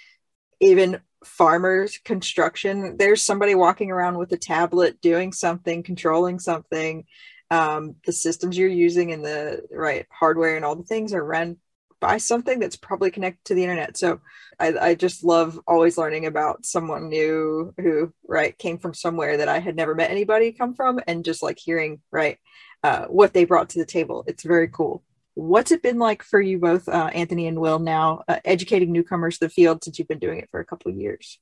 [0.60, 7.06] Even farmers, construction, there's somebody walking around with a tablet doing something, controlling something.
[7.52, 11.58] Um, the systems you're using and the right hardware and all the things are run
[12.00, 13.98] by something that's probably connected to the internet.
[13.98, 14.22] So
[14.60, 19.50] I, I just love always learning about someone new who right came from somewhere that
[19.50, 22.38] I had never met anybody come from, and just like hearing right
[22.84, 24.24] uh, what they brought to the table.
[24.28, 25.04] It's very cool.
[25.36, 29.38] What's it been like for you both, uh, Anthony and Will, now uh, educating newcomers
[29.38, 31.40] to the field since you've been doing it for a couple of years?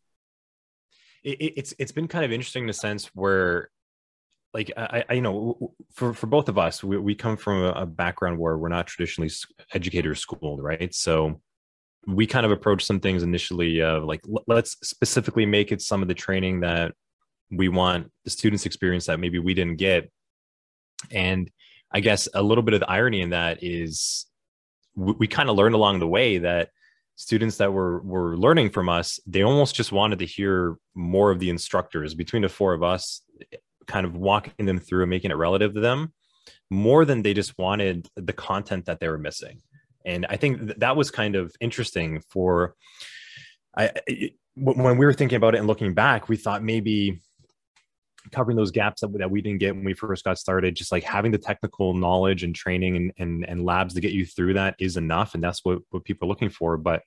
[1.24, 3.70] It, it's it's been kind of interesting in a sense where
[4.58, 7.86] like I, I, you know for for both of us we, we come from a,
[7.86, 9.30] background where we're not traditionally
[9.74, 10.93] educators schooled right?
[10.93, 11.39] So
[12.08, 16.08] we kind of approach some things initially of like let's specifically make it some of
[16.08, 16.93] the training that
[17.52, 20.12] we want the students experience that maybe we didn't get.
[21.12, 21.50] And
[21.91, 24.26] i guess a little bit of the irony in that is
[24.96, 26.70] we, we kind of learned along the way that
[27.15, 31.39] students that were were learning from us they almost just wanted to hear more of
[31.39, 32.15] the instructors.
[32.15, 33.22] Between the four of us
[33.88, 36.13] kind of walking them through and making it relative to them
[36.69, 39.62] more than they just wanted the content that they were missing.
[40.06, 42.76] And i think th- that was kind of interesting for
[43.78, 47.19] i it, when we were thinking about it and looking back we thought maybe
[48.32, 51.04] covering those gaps that, that we didn't get when we first got started just like
[51.04, 54.76] having the technical knowledge and training and, and, and labs to get you through that
[54.80, 55.34] is enough.
[55.34, 56.78] And that's what, what people are looking for.
[56.78, 57.02] But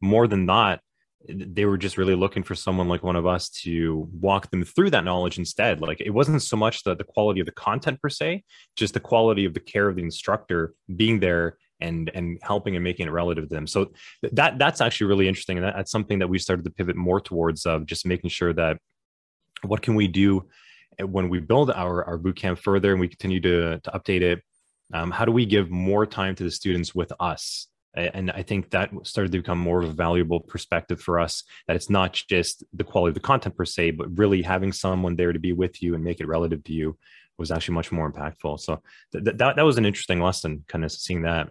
[0.00, 0.80] more than not
[1.28, 4.90] they were just really looking for someone like one of us to walk them through
[4.90, 5.80] that knowledge instead.
[5.80, 8.44] Like it wasn't so much the, the quality of the content per se
[8.76, 12.84] just the quality of the care of the instructor being there and and helping and
[12.84, 13.66] making it relative to them.
[13.66, 13.92] So
[14.32, 17.20] that that's actually really interesting and that, that's something that we started to pivot more
[17.20, 18.78] towards of just making sure that
[19.62, 20.46] what can we do
[21.00, 24.42] when we build our our boot camp further and we continue to to update it
[24.94, 28.70] um, how do we give more time to the students with us and i think
[28.70, 32.62] that started to become more of a valuable perspective for us that it's not just
[32.74, 35.82] the quality of the content per se but really having someone there to be with
[35.82, 36.96] you and make it relative to you
[37.38, 38.60] was actually much more impactful.
[38.60, 38.82] So
[39.12, 41.50] th- that, that was an interesting lesson kind of seeing that.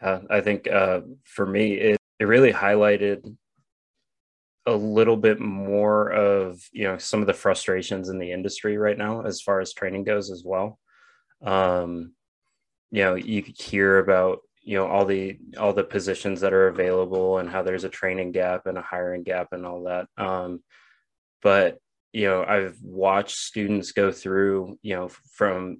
[0.00, 3.36] Uh, i think uh, for me it, it really highlighted
[4.66, 8.98] a little bit more of you know some of the frustrations in the industry right
[8.98, 10.78] now as far as training goes as well.
[11.40, 12.14] Um
[12.90, 16.68] you know you could hear about you know all the all the positions that are
[16.68, 20.06] available and how there's a training gap and a hiring gap and all that.
[20.16, 20.62] Um,
[21.42, 21.78] but
[22.12, 25.78] you know i've watched students go through you know from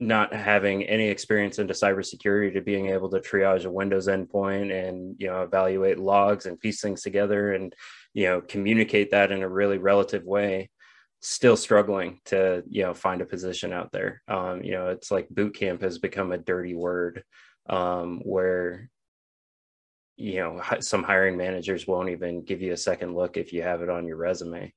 [0.00, 5.16] not having any experience into cybersecurity to being able to triage a windows endpoint and
[5.18, 7.74] you know evaluate logs and piece things together and
[8.12, 10.68] you know communicate that in a really relative way
[11.20, 14.22] still struggling to you know find a position out there.
[14.28, 17.24] Um, you know it's like boot camp has become a dirty word
[17.68, 18.90] um, where
[20.16, 23.82] you know some hiring managers won't even give you a second look if you have
[23.82, 24.72] it on your resume.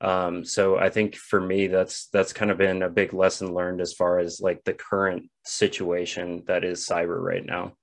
[0.00, 3.80] Um, so i think for me that's that's kind of been a big lesson learned
[3.80, 7.74] as far as like the current situation that is cyber right now.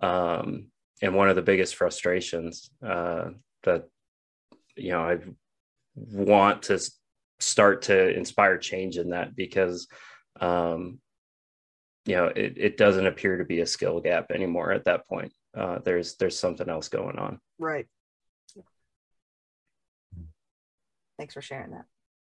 [0.00, 0.66] Um,
[1.02, 3.30] and one of the biggest frustrations uh,
[3.64, 3.88] that
[4.76, 5.18] you know i
[5.96, 6.78] want to
[7.40, 9.86] start to inspire change in that because
[10.40, 10.98] um,
[12.04, 15.32] you know it, it doesn't appear to be a skill gap anymore at that point.
[15.56, 17.40] Uh, there's there's something else going on.
[17.58, 17.86] Right.
[21.18, 21.84] Thanks for sharing that.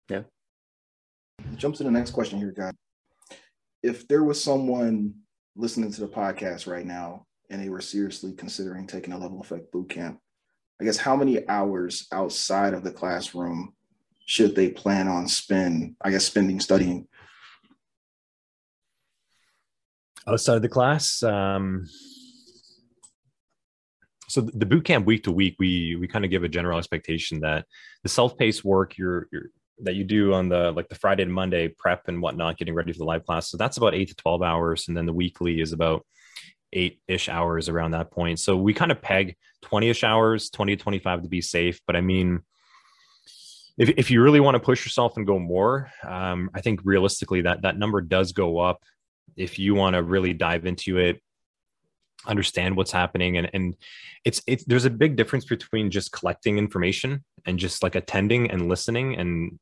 [0.10, 0.24] Yeah.
[1.56, 2.74] Jump to the next question here guys.
[3.84, 5.14] If there was someone
[5.56, 9.72] listening to the podcast right now and they were seriously considering taking a level effect
[9.72, 10.20] boot camp
[10.80, 13.74] i guess how many hours outside of the classroom
[14.26, 17.08] should they plan on spend i guess spending studying
[20.28, 21.88] outside of the class um,
[24.28, 27.40] so the boot camp week to week we we kind of give a general expectation
[27.40, 27.66] that
[28.04, 29.48] the self-paced work you're, you're
[29.82, 32.92] that you do on the like the friday and monday prep and whatnot getting ready
[32.92, 33.50] for the live class.
[33.50, 36.06] So that's about 8 to 12 hours and then the weekly is about
[36.72, 38.40] eight-ish hours around that point.
[38.40, 41.82] So we kind of peg 20-ish hours 20 to 25 to be safe.
[41.88, 42.42] But i mean
[43.78, 47.42] if, if you really want to push yourself and go more um, i think realistically
[47.42, 48.84] that that number does go up
[49.36, 51.22] if you want to really dive into it
[52.28, 53.38] understand what's happening.
[53.38, 53.76] And and
[54.26, 58.68] it's it's there's a big difference between just collecting information and just like attending and
[58.68, 59.60] listening and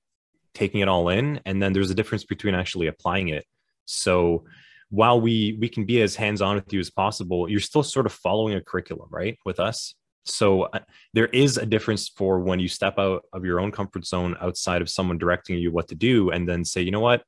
[0.53, 1.39] taking it all in.
[1.45, 3.45] And then there's a difference between actually applying it.
[3.85, 4.45] So
[4.89, 8.05] while we we can be as hands on with you as possible you're still sort
[8.05, 9.93] of following a curriculum right with us.
[10.25, 10.79] So uh,
[11.13, 14.81] there is a difference for when you step out of your own comfort zone outside
[14.81, 17.23] of someone directing you what to do and then say you know what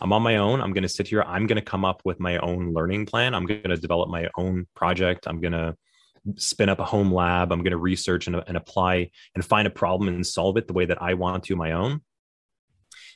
[0.00, 0.60] I'm on my own.
[0.60, 1.22] I'm going to sit here.
[1.22, 3.34] I'm going to come up with my own learning plan.
[3.34, 5.26] I'm going to develop my own project.
[5.26, 5.76] I'm going to
[6.36, 7.52] spin up a home lab.
[7.52, 10.72] I'm going to research and, and apply and find a problem and solve it the
[10.72, 12.00] way that I want to my own.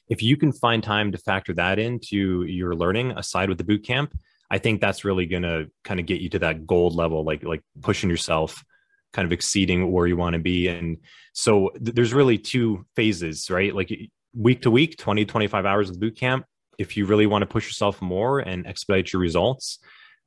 [0.08, 3.84] If you can find time to factor that into your learning aside with the boot
[3.84, 4.16] camp,
[4.50, 7.42] I think that's really going to kind of get you to that gold level, like
[7.42, 8.64] like pushing yourself,
[9.12, 10.68] kind of exceeding where you want to be.
[10.68, 10.98] And
[11.34, 13.74] so th- there's really two phases, right?
[13.74, 13.92] Like
[14.34, 16.46] week to week, 20, 25 hours of boot camp.
[16.78, 19.78] If you really want to push yourself more and expedite your results,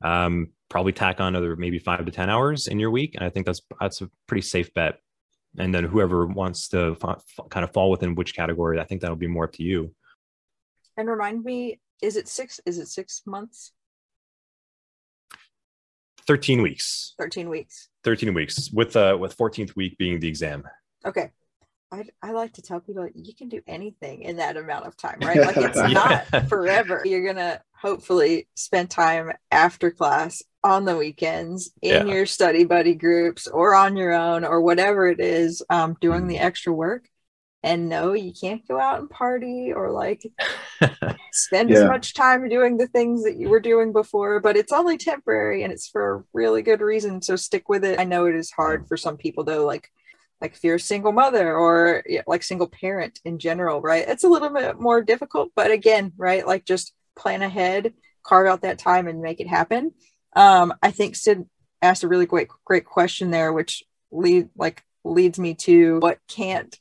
[0.02, 3.14] um, probably tack on another maybe five to 10 hours in your week.
[3.14, 4.98] And I think that's, that's a pretty safe bet.
[5.58, 9.16] And then whoever wants to f- kind of fall within which category, I think that'll
[9.16, 9.94] be more up to you.
[10.96, 12.60] And remind me, is it six?
[12.66, 13.72] Is it six months?
[16.26, 20.62] 13 weeks 13 weeks 13 weeks with uh with 14th week being the exam
[21.04, 21.30] okay
[21.92, 25.18] I, I like to tell people you can do anything in that amount of time
[25.20, 26.24] right like it's yeah.
[26.32, 32.14] not forever you're gonna hopefully spend time after class on the weekends in yeah.
[32.14, 36.28] your study buddy groups or on your own or whatever it is um, doing mm.
[36.28, 37.06] the extra work
[37.62, 40.22] and no you can't go out and party or like
[41.32, 41.78] spend yeah.
[41.78, 45.62] as much time doing the things that you were doing before but it's only temporary
[45.62, 48.50] and it's for a really good reason so stick with it i know it is
[48.50, 49.90] hard for some people though like
[50.42, 54.04] like if you're a single mother or like single parent in general right?
[54.06, 58.62] It's a little bit more difficult but again right like just plan ahead carve out
[58.62, 59.92] that time and make it happen.
[60.34, 61.46] Um i think sid
[61.80, 66.78] asked a really great great question there which lead like leads me to what can't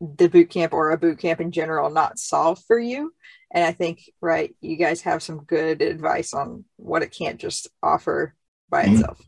[0.00, 3.12] the boot camp or a boot camp in general not solve for you?
[3.52, 7.68] And i think right you guys have some good advice on what it can't just
[7.82, 8.34] offer
[8.68, 8.96] by mm-hmm.
[8.96, 9.20] itself.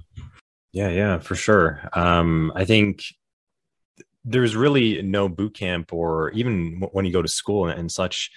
[0.72, 1.88] Yeah yeah for sure.
[1.92, 3.02] Um i think
[4.28, 8.30] there's really no boot camp or even when you go to school and such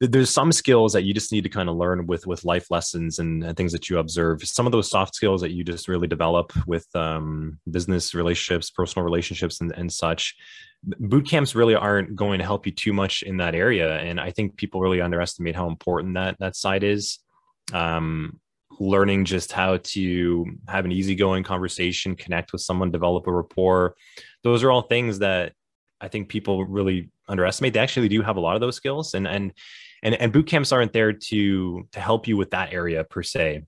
[0.00, 3.20] there's some skills that you just need to kind of learn with with life lessons
[3.20, 4.42] and, and, things that you observe.
[4.42, 9.04] Some of those soft skills that you just really develop with um, business relationships personal
[9.04, 10.34] relationships and, and such
[10.82, 14.32] boot camps really aren't going to help you too much in that area and i
[14.32, 17.20] think people really underestimate how important that that side is.
[17.72, 18.40] Um,
[18.80, 23.94] learning just how to have an easygoing conversation connect with someone develop a rapport.
[24.42, 25.52] Those are all things that
[26.00, 27.72] i think people really underestimate.
[27.74, 29.52] They actually do have a lot of those skills and and
[30.02, 33.62] and, and boot camps aren't there to to help you with that area per se.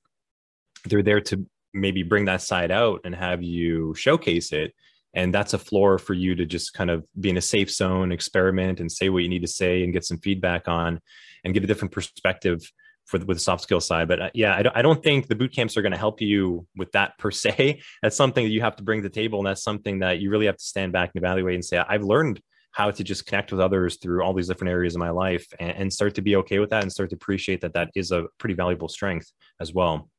[0.85, 4.75] They're there to maybe bring that side out and have you showcase it
[5.15, 8.13] and that's a floor for you to just kind of be in a safe zone
[8.13, 11.01] experiment and say what you need to say and get some feedback on
[11.45, 12.61] and get a different perspective
[13.07, 15.29] for the, with the soft skill side but uh, yeah I don't, I don't think
[15.29, 17.83] the boot camps are going to help you with that per se.
[18.03, 20.31] That's something that you have to bring to the table and that's something that you
[20.31, 22.41] really have to stand back and evaluate and say i've learned
[22.73, 25.71] how to just connect with others through all these different areas of my life and,
[25.71, 28.27] and start to be okay with that and start to appreciate that that is a
[28.39, 30.11] pretty valuable strength as well.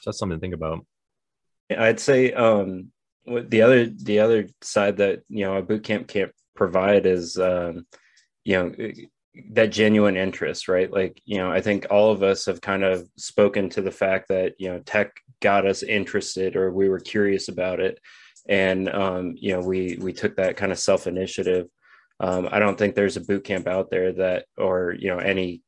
[0.00, 0.84] So that's something to think about.
[1.70, 2.90] I'd say um
[3.26, 7.86] the other the other side that you know a boot camp can't provide is um,
[8.44, 8.72] you know
[9.50, 10.90] that genuine interest right?
[10.92, 14.28] Like you know i think all of us have kind of spoken to the fact
[14.28, 17.98] that you know tech got us interested or we were curious about it.
[18.48, 21.66] And um, you know we we took that kind of self initiative
[22.20, 25.62] um, i don't think there's a boot camp out there that or you know any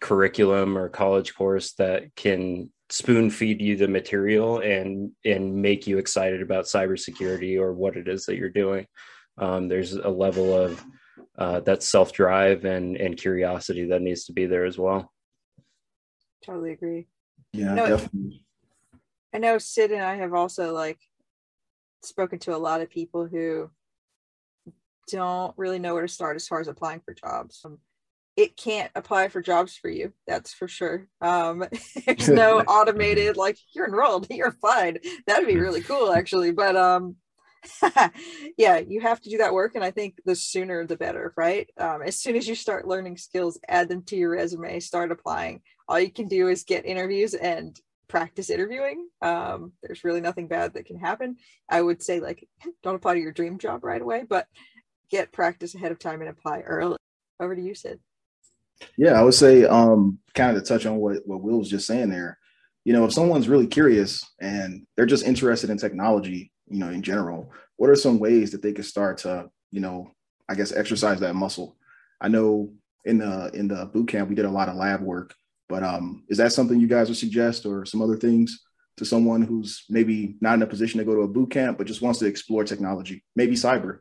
[0.00, 5.98] curriculum or college course that can spoon feed you the material and and make you
[5.98, 8.86] excited about cybersecurity or what it is that you're doing.
[9.38, 10.84] Um, there's a level of
[11.38, 15.12] uh, that self drive and and curiosity that needs to be there as well.
[16.44, 17.06] Totally agree.
[17.52, 18.44] Yeah, no, definitely.
[19.32, 20.98] I know Sid and I have also like
[22.02, 23.70] spoken to a lot of people who
[25.10, 27.60] don't really know where to start as far as applying for jobs.
[27.64, 27.78] Um,
[28.36, 31.64] it can't apply for jobs for you that's for sure um
[32.06, 37.16] there's no automated like you're enrolled you're fine that'd be really cool actually but um
[38.58, 41.68] yeah you have to do that work and i think the sooner the better right?
[41.78, 45.60] Um, as soon as you start learning skills add them to your resume start applying.
[45.88, 49.08] All you can do is get interviews and practice interviewing.
[49.22, 51.36] Um, there's really nothing bad that can happen.
[51.68, 52.46] I would say like
[52.82, 54.46] don't apply to your dream job right away but
[55.10, 56.96] get practice ahead of time and apply early.
[57.40, 57.98] Over to you sid.
[58.96, 61.86] Yeah, I would say um, kind of to touch on what, what Will was just
[61.86, 62.38] saying there.
[62.84, 67.02] You know, if someone's really curious and they're just interested in technology, you know, in
[67.02, 70.10] general, what are some ways that they could start to, you know,
[70.48, 71.76] I guess exercise that muscle?
[72.20, 72.72] I know
[73.04, 75.34] in the in the boot camp we did a lot of lab work,
[75.68, 78.62] but um, is that something you guys would suggest or some other things
[78.96, 81.86] to someone who's maybe not in a position to go to a boot camp but
[81.86, 83.98] just wants to explore technology, maybe cyber?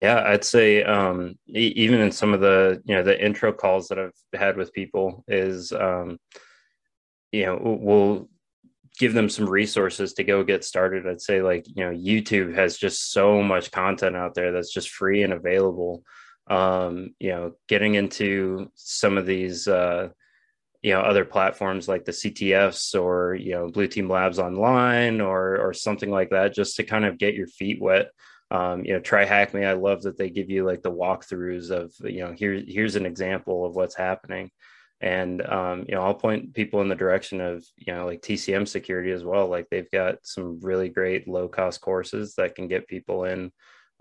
[0.00, 3.88] Yeah, I'd say um, e- even in some of the you know the intro calls
[3.88, 6.18] that I've had with people is um,
[7.30, 8.28] you know we'll
[8.98, 11.06] give them some resources to go get started.
[11.06, 14.90] I'd say like you know YouTube has just so much content out there that's just
[14.90, 16.02] free and available.
[16.48, 20.08] Um, you know, getting into some of these uh,
[20.82, 25.58] you know other platforms like the CTFs or you know Blue Team Labs online or
[25.58, 28.10] or something like that, just to kind of get your feet wet.
[28.50, 29.66] Um, you know, TryHackMe.
[29.66, 33.06] I love that they give you like the walkthroughs of you know here here's an
[33.06, 34.50] example of what's happening,
[35.02, 38.66] and um, you know I'll point people in the direction of you know like TCM
[38.66, 39.48] security as well.
[39.48, 43.52] Like they've got some really great low cost courses that can get people in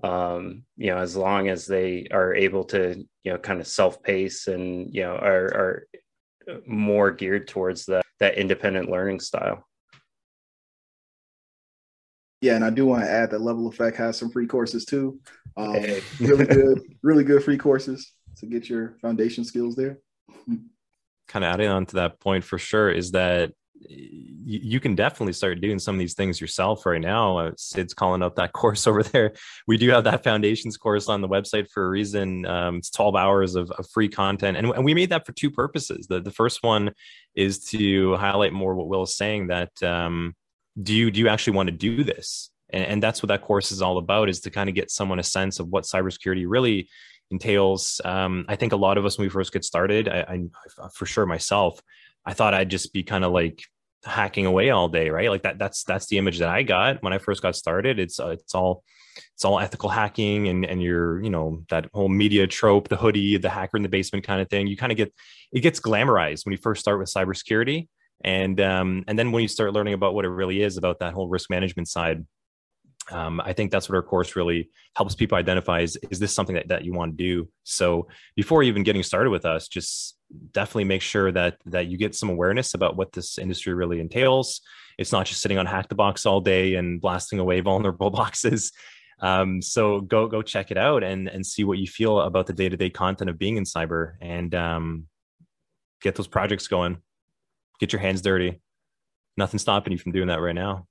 [0.04, 4.02] um, you know, as long as they are able to, you know, kind of self
[4.02, 5.88] pace and, you know, are, are
[6.66, 9.66] more geared towards that that independent learning style.
[12.42, 15.20] Yeah, and I do want to add that Level Effect has some free courses too.
[15.58, 15.86] Um,
[16.20, 20.00] really good, really good free courses to get your foundation skills there.
[21.32, 23.52] kind of adding on to that point for sure is that
[23.90, 27.38] you can definitely start doing some of these things yourself right now.
[27.38, 29.34] Uh, Sid's calling up that course over there.
[29.68, 32.46] We do have that foundations course on the website for a reason.
[32.46, 34.58] Um, it's 12 hours of, of free content.
[34.58, 36.08] And, and, we made that for two purposes.
[36.08, 36.92] The, the first one
[37.36, 40.36] is to highlight more what Will is saying that um,
[40.82, 42.52] do you do you actually want to do this?
[42.70, 45.20] And, and that's what that course is all about is to kind of get someone
[45.20, 46.90] a sense of what cybersecurity really
[47.32, 48.02] entails.
[48.04, 50.48] Um, I think a lot of us when we first get started, I,
[50.80, 51.82] I for sure myself,
[52.26, 53.64] I thought I'd just be kind of like
[54.04, 55.30] hacking away all day, right?
[55.30, 55.58] Like that.
[55.58, 58.00] That's that's the image that I got when I first got started.
[58.00, 58.84] It's uh, it's all
[59.34, 63.38] it's all ethical hacking, and and you're you know that whole media trope, the hoodie,
[63.38, 64.68] the hacker in the basement kind of thing.
[64.68, 65.14] You kind of get
[65.52, 67.88] it gets glamorized when you first start with cybersecurity,
[68.24, 71.14] and um, and then when you start learning about what it really is about that
[71.14, 72.26] whole risk management side.
[73.10, 76.56] Um, I think that's what our course really helps people identify is, is this something
[76.56, 77.50] that, that you want to do?
[77.64, 80.18] So before even getting started with us, just
[80.52, 84.62] definitely make sure that that you get some awareness about what this industry really entails.
[84.98, 88.72] It's not just sitting on Hack the Box all day and blasting away vulnerable boxes.
[89.20, 92.54] Um, so go go check it out and and see what you feel about the
[92.54, 95.08] day to day content of being in cyber and um,
[96.02, 96.98] get those projects going.
[97.80, 98.62] Get your hands dirty.
[99.38, 100.88] Nothing stopping you from doing that right now.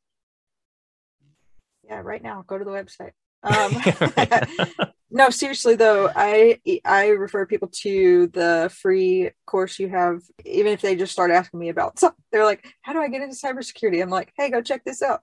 [1.91, 2.45] Yeah, right now.
[2.47, 3.12] Go to the website.
[3.43, 10.72] Um, no seriously though i i refer people to the free course you have even
[10.72, 13.34] if they just start asking me about something they're like how do i get into
[13.34, 15.22] cybersecurity i'm like hey go check this out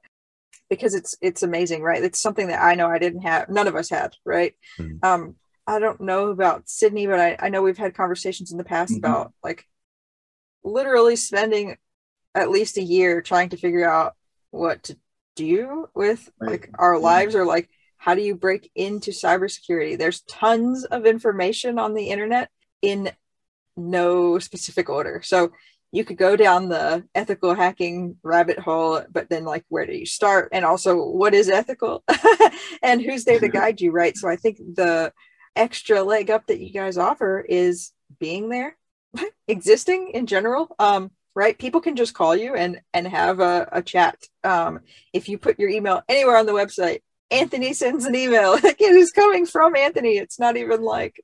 [0.70, 3.76] because it's it's amazing right it's something that i know i didn't have none of
[3.76, 4.98] us had right mm-hmm.
[5.04, 8.64] um i don't know about sydney but i i know we've had conversations in the
[8.64, 9.06] past mm-hmm.
[9.06, 9.66] about like
[10.64, 11.78] literally spending
[12.36, 14.14] at least a year trying to figure out
[14.52, 14.98] what to
[15.38, 16.52] do with right.
[16.52, 19.98] like our lives or like how do you break into cybersecurity?
[19.98, 22.50] There's tons of information on the internet
[22.82, 23.12] in
[23.76, 25.22] no specific order.
[25.24, 25.52] So
[25.92, 30.06] you could go down the ethical hacking rabbit hole, but then like where do you
[30.06, 30.50] start?
[30.52, 32.04] And also what is ethical
[32.84, 34.16] and who's there to guide you, right?
[34.18, 35.14] So I think the
[35.56, 38.78] extra leg up that you guys offer is being there,
[39.48, 40.76] existing in general.
[40.78, 44.82] Um, right people can just call you and and have a, a chat um,
[45.14, 48.58] if you put your email anywhere on the website Anthony sends an email.
[48.64, 50.18] Like it is coming from Anthony.
[50.18, 51.22] It's not even like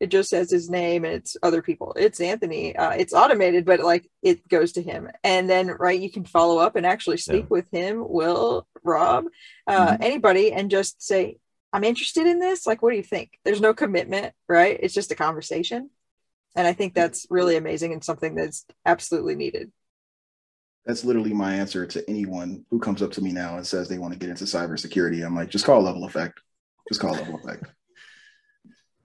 [0.00, 1.94] it just says his name and it's other people.
[1.96, 2.74] It's Anthony.
[2.74, 5.08] Uh, it's automated, but like it goes to him.
[5.22, 7.48] And then, right, you can follow up and actually speak yeah.
[7.50, 9.26] with him, Will, Rob,
[9.66, 10.02] uh, mm-hmm.
[10.02, 11.38] anybody, and just say,
[11.72, 12.66] I'm interested in this.
[12.66, 13.38] Like, what do you think?
[13.44, 14.76] There's no commitment, right?
[14.80, 15.88] It's just a conversation.
[16.54, 19.72] And I think that's really amazing and something that's absolutely needed
[20.84, 23.98] that's literally my answer to anyone who comes up to me now and says they
[23.98, 25.24] want to get into cybersecurity.
[25.24, 26.40] I'm like, just call level effect.
[26.88, 27.66] Just call level effect.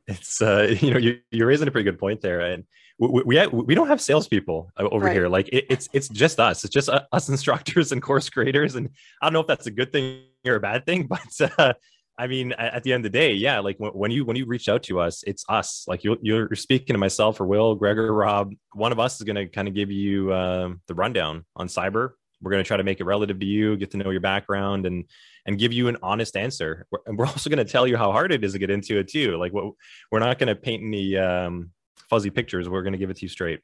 [0.10, 2.64] It's uh, you know, you, you're raising a pretty good point there, and
[2.98, 5.12] we we, we don't have salespeople over right.
[5.12, 5.28] here.
[5.28, 6.64] Like it, it's it's just us.
[6.64, 8.90] It's just us instructors and course creators, and
[9.22, 11.74] I don't know if that's a good thing or a bad thing, but uh,
[12.18, 14.70] I mean, at the end of the day, yeah, like when you when you reach
[14.70, 15.86] out to us, it's us.
[15.88, 18.54] Like you, you're speaking to myself or Will, Gregor, Rob.
[18.74, 22.12] One of us is going to kind of give you uh, the rundown on cyber.
[22.42, 24.88] We're going to try to make it relative to you, get to know your background,
[24.88, 25.06] and
[25.46, 26.88] and give you an honest answer.
[27.06, 29.10] And we're also going to tell you how hard it is to get into it
[29.10, 29.38] too.
[29.38, 29.74] Like what
[30.12, 31.72] we're not going to paint any um,
[32.10, 32.68] fuzzy pictures.
[32.68, 33.62] We're going to give it to you straight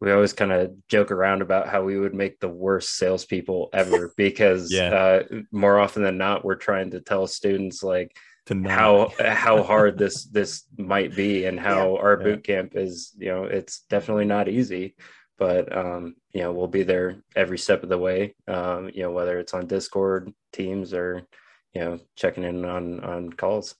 [0.00, 4.12] we always kind of joke around about how we would make the worst salespeople ever
[4.16, 4.88] because yeah.
[4.90, 5.22] uh,
[5.52, 8.16] more often than not, we're trying to tell students like
[8.64, 12.00] how how hard this this might be and how yeah.
[12.00, 13.14] our boot camp is.
[13.18, 14.94] You know, it's definitely not easy,
[15.38, 18.34] but um, you know, we'll be there every step of the way.
[18.46, 21.26] Um, you know, whether it's on Discord, Teams, or
[21.74, 23.74] you know, checking in on on calls.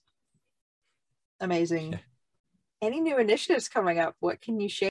[1.39, 1.93] Amazing.
[1.93, 1.99] Yeah.
[2.81, 4.15] Any new initiatives coming up?
[4.19, 4.89] What can you share?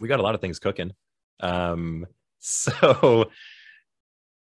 [0.00, 0.92] We got a lot of things cooking.
[1.40, 2.06] Um,
[2.38, 3.30] so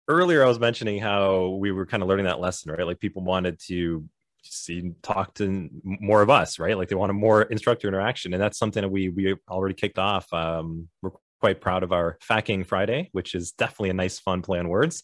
[0.07, 2.85] earlier I was mentioning how we were kind of learning that lesson, right?
[2.85, 4.07] Like people wanted to
[4.43, 6.77] see talk to more of us, right?
[6.77, 10.31] Like they wanted more instructor interaction, and that's something that we we already kicked off.
[10.33, 14.59] Um, we're quite proud of our Facking Friday, which is definitely a nice, fun play
[14.59, 15.03] on words,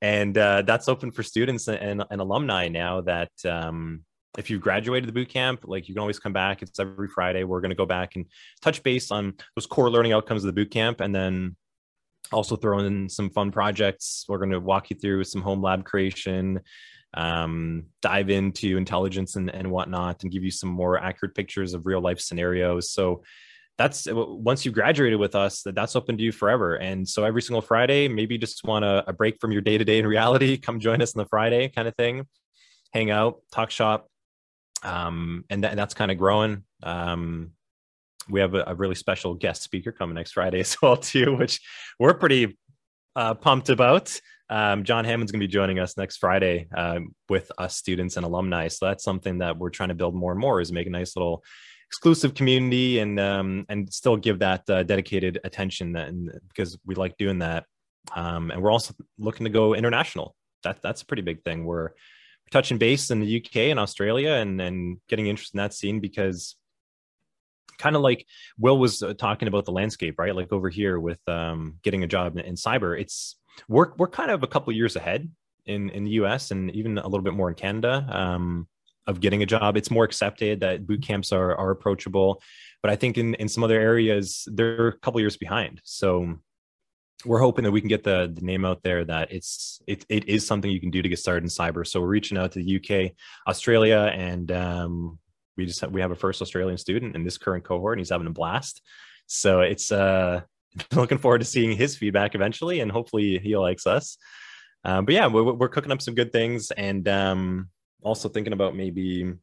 [0.00, 3.00] and uh, that's open for students and, and alumni now.
[3.02, 4.04] That um,
[4.36, 6.62] if you've graduated the boot camp, like you can always come back.
[6.62, 7.44] It's every Friday.
[7.44, 8.26] We're going to go back and
[8.60, 11.56] touch base on those core learning outcomes of the boot camp, and then
[12.32, 14.24] also throw in some fun projects.
[14.28, 16.60] We're going to walk you through some home lab creation,
[17.14, 21.86] um, dive into intelligence and, and whatnot, and give you some more accurate pictures of
[21.86, 22.92] real life scenarios.
[22.92, 23.22] So
[23.78, 26.74] that's once you graduated with us, that that's open to you forever.
[26.74, 29.84] And so every single Friday, maybe just want a, a break from your day to
[29.84, 32.26] day in reality, come join us on the Friday kind of thing,
[32.92, 34.08] hang out, talk shop,
[34.82, 36.64] um, and, and that's kind of growing.
[36.82, 37.52] Um,
[38.30, 41.60] we have a, a, really special guest speaker coming next Friday as well too, which
[41.98, 42.58] we're pretty
[43.16, 44.18] uh, pumped about.
[44.50, 48.24] Um, John Hammond's going to be joining us next Friday um, with us students and
[48.24, 48.68] alumni.
[48.68, 51.16] So that's something that we're trying to build more and more is make a nice
[51.16, 51.42] little
[51.88, 57.16] exclusive community and um, and still give that uh, dedicated attention and because we like
[57.16, 57.64] doing that.
[58.14, 60.34] Um, and we're also looking to go international.
[60.64, 61.64] That that's a pretty big thing.
[61.64, 61.90] We're
[62.50, 66.56] touching base in the UK and Australia and and getting interested in that scene because
[67.78, 68.26] kind of like
[68.58, 70.34] Will was uh, talking about the landscape, right?
[70.34, 73.36] Like over here with um, getting a job in, in, cyber, it's
[73.68, 75.30] we're we're kind of a couple of years ahead
[75.66, 78.68] in in the US and even a little bit more in Canada um,
[79.06, 79.76] of getting a job.
[79.76, 82.42] It's more accepted that boot camps are are approachable,
[82.82, 85.80] but I think in in some other areas they're a couple years behind.
[85.84, 86.38] So
[87.24, 90.28] we're hoping that we can get the, the name out there that it's it, it
[90.28, 91.86] is something you can do to get started in cyber.
[91.86, 93.12] So we're reaching out to the UK,
[93.48, 95.18] Australia, and um,
[95.56, 98.10] we just have, we have a first Australian student in this current cohort, and he's
[98.10, 98.82] having a blast.
[99.26, 100.42] So it's uh,
[100.94, 104.16] looking forward to seeing his feedback eventually, and hopefully he likes us.
[104.84, 107.68] Um, but yeah, we're, we're, cooking up some good things, and um,
[108.02, 109.34] also thinking about maybe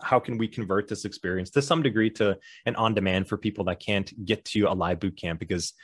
[0.00, 3.64] how can we convert this experience to some degree to an on demand for people
[3.64, 5.74] that can't get to a live boot camp because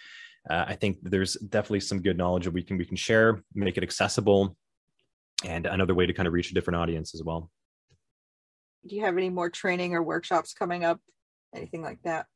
[0.48, 3.76] uh, I think there's definitely some good knowledge that we can we can share, make
[3.76, 4.56] it accessible,
[5.44, 7.50] and another way to kind of reach a different audience as well.
[8.86, 11.00] Do you have any more training or workshops coming up?
[11.54, 12.26] Anything like that?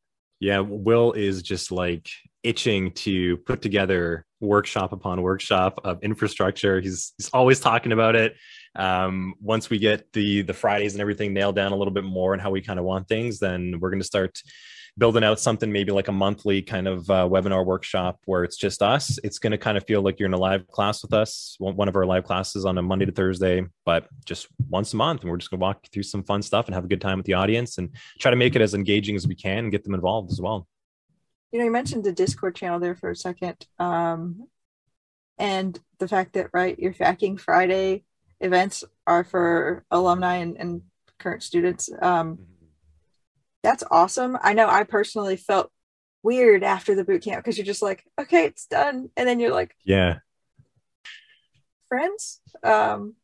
[0.40, 2.08] Yeah, Will is just like
[2.42, 6.80] itching to put together workshop upon workshop of infrastructure.
[6.80, 8.36] He's he's always talking about it.
[8.74, 12.32] Um, once we get the the Fridays and everything nailed down a little bit more
[12.32, 14.40] and how we kind of want things, then we're going to start
[15.00, 18.82] building out something maybe like a monthly kind of uh, webinar workshop where it's just
[18.82, 19.18] us.
[19.24, 21.88] It's going to kind of feel like you're in a live class with us, one
[21.88, 25.22] of our live classes on a Monday to Thursday, but just once a month.
[25.22, 27.00] And we're just going to walk you through some fun stuff and have a good
[27.00, 27.88] time with the audience and
[28.18, 30.68] try to make it as engaging as we can and get them involved as well.
[31.50, 33.66] You know, you mentioned the Discord channel there for a second.
[33.78, 34.48] Um,
[35.38, 38.04] and the fact that, right, your Facking Friday
[38.38, 40.82] events are for alumni and, and
[41.18, 41.88] current students.
[42.02, 42.49] Um, mm-hmm
[43.62, 44.38] that's awesome.
[44.42, 45.70] I know I personally felt
[46.22, 49.10] weird after the boot camp because you're just like, okay, it's done.
[49.16, 50.18] And then you're like, yeah,
[51.88, 53.14] friends, um,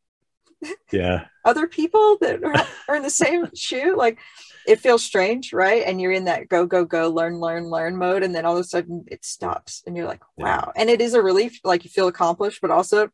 [0.93, 3.97] yeah, other people that are, are in the same shoe.
[3.97, 4.19] Like
[4.67, 5.83] it feels strange, right?
[5.87, 8.23] And you're in that go, go, go, learn, learn, learn mode.
[8.23, 10.73] And then all of a sudden it stops and you're like, wow.
[10.75, 10.83] Yeah.
[10.83, 11.61] And it is a relief.
[11.65, 13.05] Like you feel accomplished, but also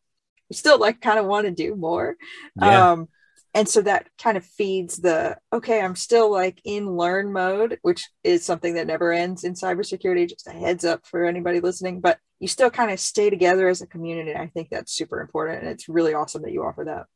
[0.48, 2.16] you still like kind of want to do more.
[2.56, 2.92] Yeah.
[2.92, 3.08] Um,
[3.54, 8.08] and so that kind of feeds the okay i'm still like in learn mode which
[8.24, 12.18] is something that never ends in cybersecurity just a heads up for anybody listening but
[12.42, 14.34] you still kind of stay together as a community.
[14.34, 17.06] I think that's super important and it's really awesome that you offer that.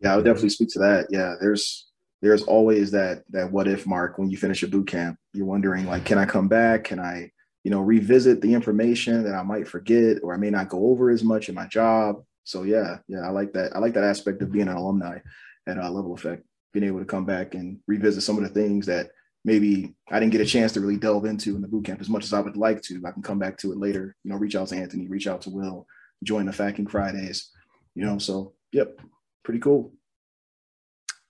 [0.00, 1.06] Yeah i would definitely speak to that.
[1.08, 1.88] Yeah there's
[2.20, 5.18] there's always that that what if mark when you finish a boot camp.
[5.32, 6.84] You're wondering like can i come back?
[6.84, 7.30] Can i
[7.64, 11.10] you know revisit the information that i might forget or i may not go over
[11.10, 12.22] as much in my job?
[12.44, 15.18] So yeah yeah i like that i like that aspect of being an alumni
[15.66, 18.86] at uh, level effect, being able to come back and revisit some of the things
[18.86, 19.10] that
[19.44, 22.24] maybe I didn't get a chance to really delve into in the bootcamp as much
[22.24, 23.02] as I would like to.
[23.06, 25.42] I can come back to it later, you know, reach out to Anthony, reach out
[25.42, 25.86] to Will,
[26.22, 27.50] join the Facking Fridays,
[27.94, 29.00] you know, so yep,
[29.44, 29.92] pretty cool.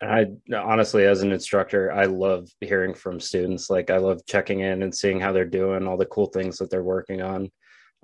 [0.02, 3.70] I honestly, as an instructor, I love hearing from students.
[3.70, 6.70] Like, I love checking in and seeing how they're doing, all the cool things that
[6.70, 7.50] they're working on.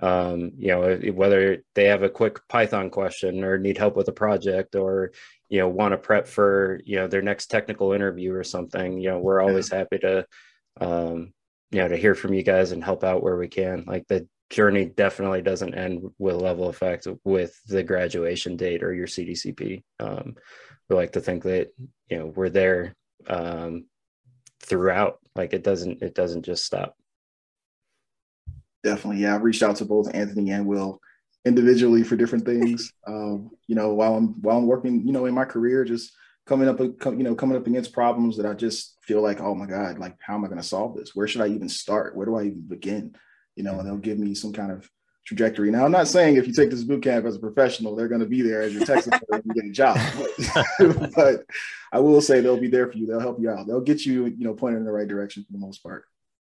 [0.01, 4.13] Um, you know, whether they have a quick Python question or need help with a
[4.13, 5.13] project or,
[5.51, 9.09] you know want to prep for you know their next technical interview or something you
[9.09, 9.79] know we're always yeah.
[9.79, 10.27] happy to
[10.79, 11.33] um
[11.71, 13.83] you know to hear from you guys and help out where we can.
[13.87, 19.07] Like the journey definitely doesn't end with level effect with the graduation date or your
[19.07, 20.35] cdcp um
[20.89, 21.69] we like to think that
[22.11, 22.95] you know we're there
[23.27, 23.87] um
[24.61, 25.19] throughout.
[25.35, 26.97] Like it doesn't it doesn't just stop
[28.85, 31.01] definitely yeah i've reached out to both anthony and will
[31.49, 32.93] individually for different things.
[33.09, 36.13] Um, you know, while I'm while I'm working, you know, in my career, just
[36.45, 39.65] coming up, you know, coming up against problems that I just feel like, oh my
[39.65, 41.15] God, like how am I going to solve this?
[41.15, 42.15] Where should I even start?
[42.15, 43.17] Where do I even begin?
[43.57, 44.91] You know, and they'll give me some kind of
[45.25, 45.71] trajectory.
[45.71, 48.21] Now, I'm not saying if you take this boot camp as a professional, they're going
[48.21, 49.97] to be there as your support and get a job.
[50.79, 51.47] But, but,
[51.91, 53.07] I will say they'll be there for you.
[53.07, 53.67] They'll help you out.
[53.67, 56.05] They'll get you, you know, pointed in the right direction for the most part.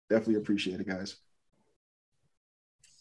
[0.09, 1.17] Definitely appreciate it, guys.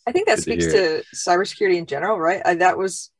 [0.05, 2.41] I think that speaks to, to cybersecurity in general, right?
[2.45, 3.11] I, that was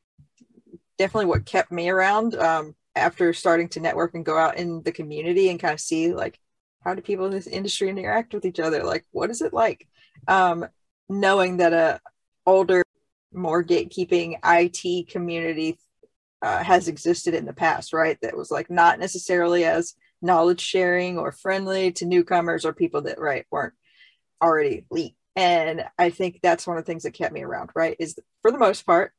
[0.98, 4.92] definitely what kept me around um, after starting to network and go out in the
[4.92, 6.40] community and kind of see like
[6.84, 8.84] how do people in this industry interact with each other?
[8.84, 9.88] Like, what is it like?
[10.28, 10.66] Um,
[11.10, 12.00] knowing that a
[12.46, 12.84] older,
[13.34, 15.80] more gatekeeping IT community
[16.42, 18.18] uh, has existed in the past, right?
[18.22, 23.20] That was like not necessarily as knowledge sharing or friendly to newcomers or people that
[23.20, 23.74] right weren't
[24.42, 25.16] already elite.
[25.36, 27.96] And I think that's one of the things that kept me around, right?
[28.00, 29.14] Is for the most part,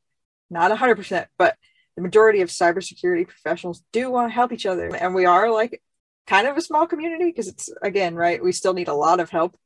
[0.51, 1.57] not 100%, but
[1.97, 4.95] the majority of cybersecurity professionals do want to help each other.
[4.95, 5.83] And we are like
[6.27, 9.31] kind of a small community because it's, again, right, we still need a lot of
[9.31, 9.57] help.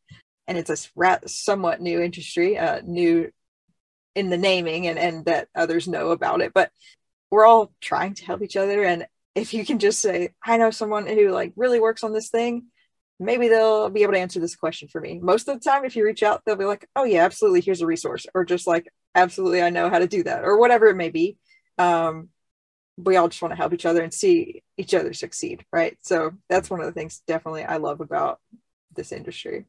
[0.46, 3.30] And it's a somewhat new industry, uh, new
[4.14, 6.52] in the naming and, and that others know about it.
[6.54, 6.70] But
[7.30, 8.82] we're all trying to help each other.
[8.82, 12.30] And if you can just say, I know someone who like really works on this
[12.30, 12.66] thing,
[13.20, 15.18] maybe they'll be able to answer this question for me.
[15.18, 17.60] Most of the time, if you reach out, they'll be like, oh, yeah, absolutely.
[17.60, 18.26] Here's a resource.
[18.34, 20.44] Or just like, absolutely, I know how to do that.
[20.44, 21.36] Or whatever it may be.
[21.78, 22.28] Um,
[22.96, 25.64] we all just want to help each other and see each other succeed.
[25.72, 25.96] Right.
[26.02, 28.40] So that's one of the things definitely I love about
[28.94, 29.66] this industry.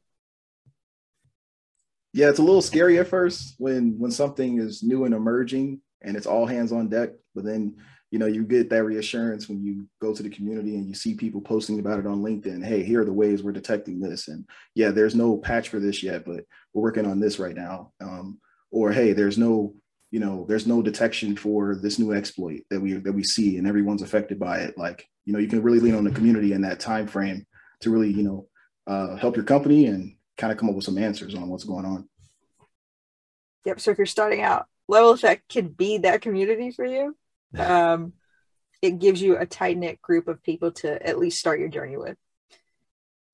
[2.11, 6.17] Yeah, it's a little scary at first when when something is new and emerging and
[6.17, 7.11] it's all hands on deck.
[7.35, 7.77] But then,
[8.11, 11.13] you know, you get that reassurance when you go to the community and you see
[11.13, 12.65] people posting about it on LinkedIn.
[12.65, 14.27] Hey, here are the ways we're detecting this.
[14.27, 17.91] And yeah, there's no patch for this yet, but we're working on this right now.
[18.01, 18.39] Um,
[18.71, 19.75] or hey, there's no,
[20.09, 23.67] you know, there's no detection for this new exploit that we that we see and
[23.67, 24.75] everyone's affected by it.
[24.75, 27.45] Like, you know, you can really lean on the community in that time frame
[27.81, 28.47] to really, you know,
[28.87, 31.85] uh, help your company and kind of come up with some answers on what's going
[31.85, 32.09] on.
[33.65, 33.79] Yep.
[33.79, 37.15] So if you're starting out level effect can be that community for you
[37.57, 38.13] um,
[38.81, 41.97] it gives you a tight knit group of people to at least start your journey
[41.97, 42.17] with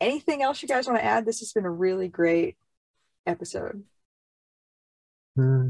[0.01, 2.57] anything else you guys want to add this has been a really great
[3.25, 3.83] episode
[5.35, 5.69] hmm.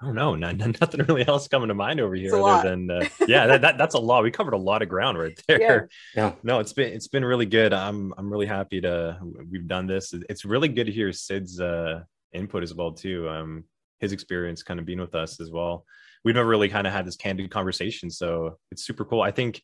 [0.00, 0.34] I don't know.
[0.34, 3.78] Not, nothing really else coming to mind over here other than uh, yeah, that, that,
[3.78, 4.22] that's a lot.
[4.22, 5.88] We covered a lot of ground right there.
[6.14, 6.22] Yeah.
[6.22, 6.32] yeah.
[6.42, 7.72] No, it's been it's been really good.
[7.72, 9.18] I'm I'm really happy to
[9.50, 10.14] we've done this.
[10.28, 13.28] It's really good to hear Sid's uh, input as well too.
[13.28, 13.64] Um,
[14.00, 15.84] his experience kind of being with us as well.
[16.24, 19.22] We've never really kind of had this candid conversation, so it's super cool.
[19.22, 19.62] I think it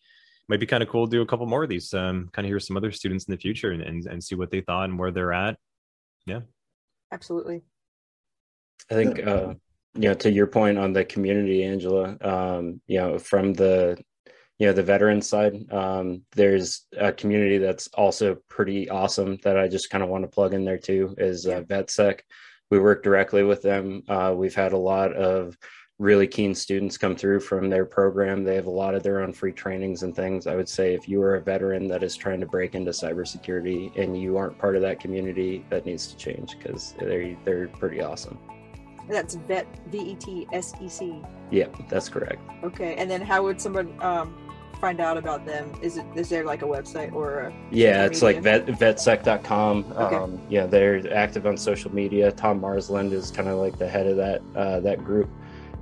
[0.49, 1.93] might be kind of cool to do a couple more of these.
[1.93, 4.51] Um, kind of hear some other students in the future and, and and see what
[4.51, 5.59] they thought and where they're at.
[6.27, 6.41] Yeah,
[7.13, 7.63] absolutely.
[8.91, 9.55] I think uh,
[9.95, 12.17] you know to your point on the community, Angela.
[12.21, 13.99] Um, you know, from the
[14.59, 19.69] you know the veteran side um, there's a community that's also pretty awesome that i
[19.69, 22.21] just kind of want to plug in there too is uh, vetsec
[22.71, 24.03] we work directly with them.
[24.09, 25.57] Uh, we've had a lot of
[25.99, 28.45] really keen students come through from their program.
[28.45, 30.47] They have a lot of their own free trainings and things.
[30.47, 33.97] I would say if you are a veteran that is trying to break into cybersecurity
[33.99, 38.03] and you aren't part of that community, that needs to change because they're they're pretty
[38.03, 38.39] awesome.
[39.09, 41.23] That's vet V E T S E C.
[41.51, 42.43] Yeah, that's correct.
[42.63, 44.46] Okay, and then how would someone um,
[44.77, 45.73] find out about them?
[45.83, 48.05] Is it is there like a website or a yeah?
[48.05, 48.43] It's media?
[48.43, 49.93] like vet, vetsec.com.
[49.93, 50.17] Okay.
[50.17, 52.33] Um, yeah, they're active on social media.
[52.33, 55.31] Tom Marsland is kind of like the head of that uh, that group,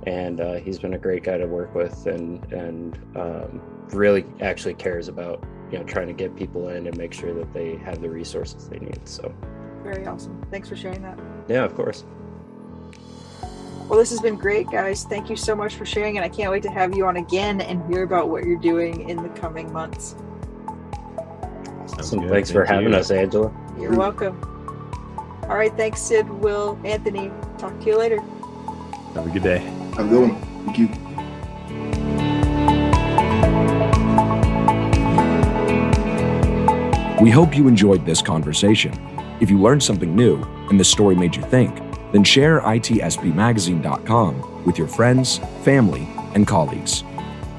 [0.03, 4.73] and uh, he's been a great guy to work with, and and um, really actually
[4.73, 8.01] cares about you know trying to get people in and make sure that they have
[8.01, 9.07] the resources they need.
[9.07, 9.33] So
[9.83, 10.41] very awesome.
[10.49, 11.19] Thanks for sharing that.
[11.47, 12.05] Yeah, of course.
[13.87, 15.03] Well, this has been great, guys.
[15.03, 17.61] Thank you so much for sharing, and I can't wait to have you on again
[17.61, 20.15] and hear about what you're doing in the coming months.
[21.93, 22.27] Awesome.
[22.27, 22.97] Thanks Thank for having you.
[22.97, 23.53] us, Angela.
[23.79, 24.39] You're welcome.
[25.43, 25.71] All right.
[25.77, 27.31] Thanks, Sid, Will, Anthony.
[27.59, 28.19] Talk to you later.
[29.13, 29.59] Have a good day.
[29.59, 30.65] Have a good one.
[30.65, 30.89] Thank you.
[37.23, 38.93] We hope you enjoyed this conversation.
[39.39, 41.79] If you learned something new and this story made you think,
[42.11, 47.03] then share itspmagazine.com with your friends, family, and colleagues.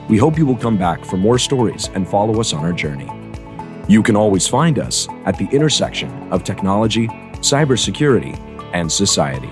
[0.08, 3.10] We hope you will come back for more stories and follow us on our journey.
[3.88, 8.38] You can always find us at the intersection of technology, cybersecurity,
[8.72, 9.50] and society.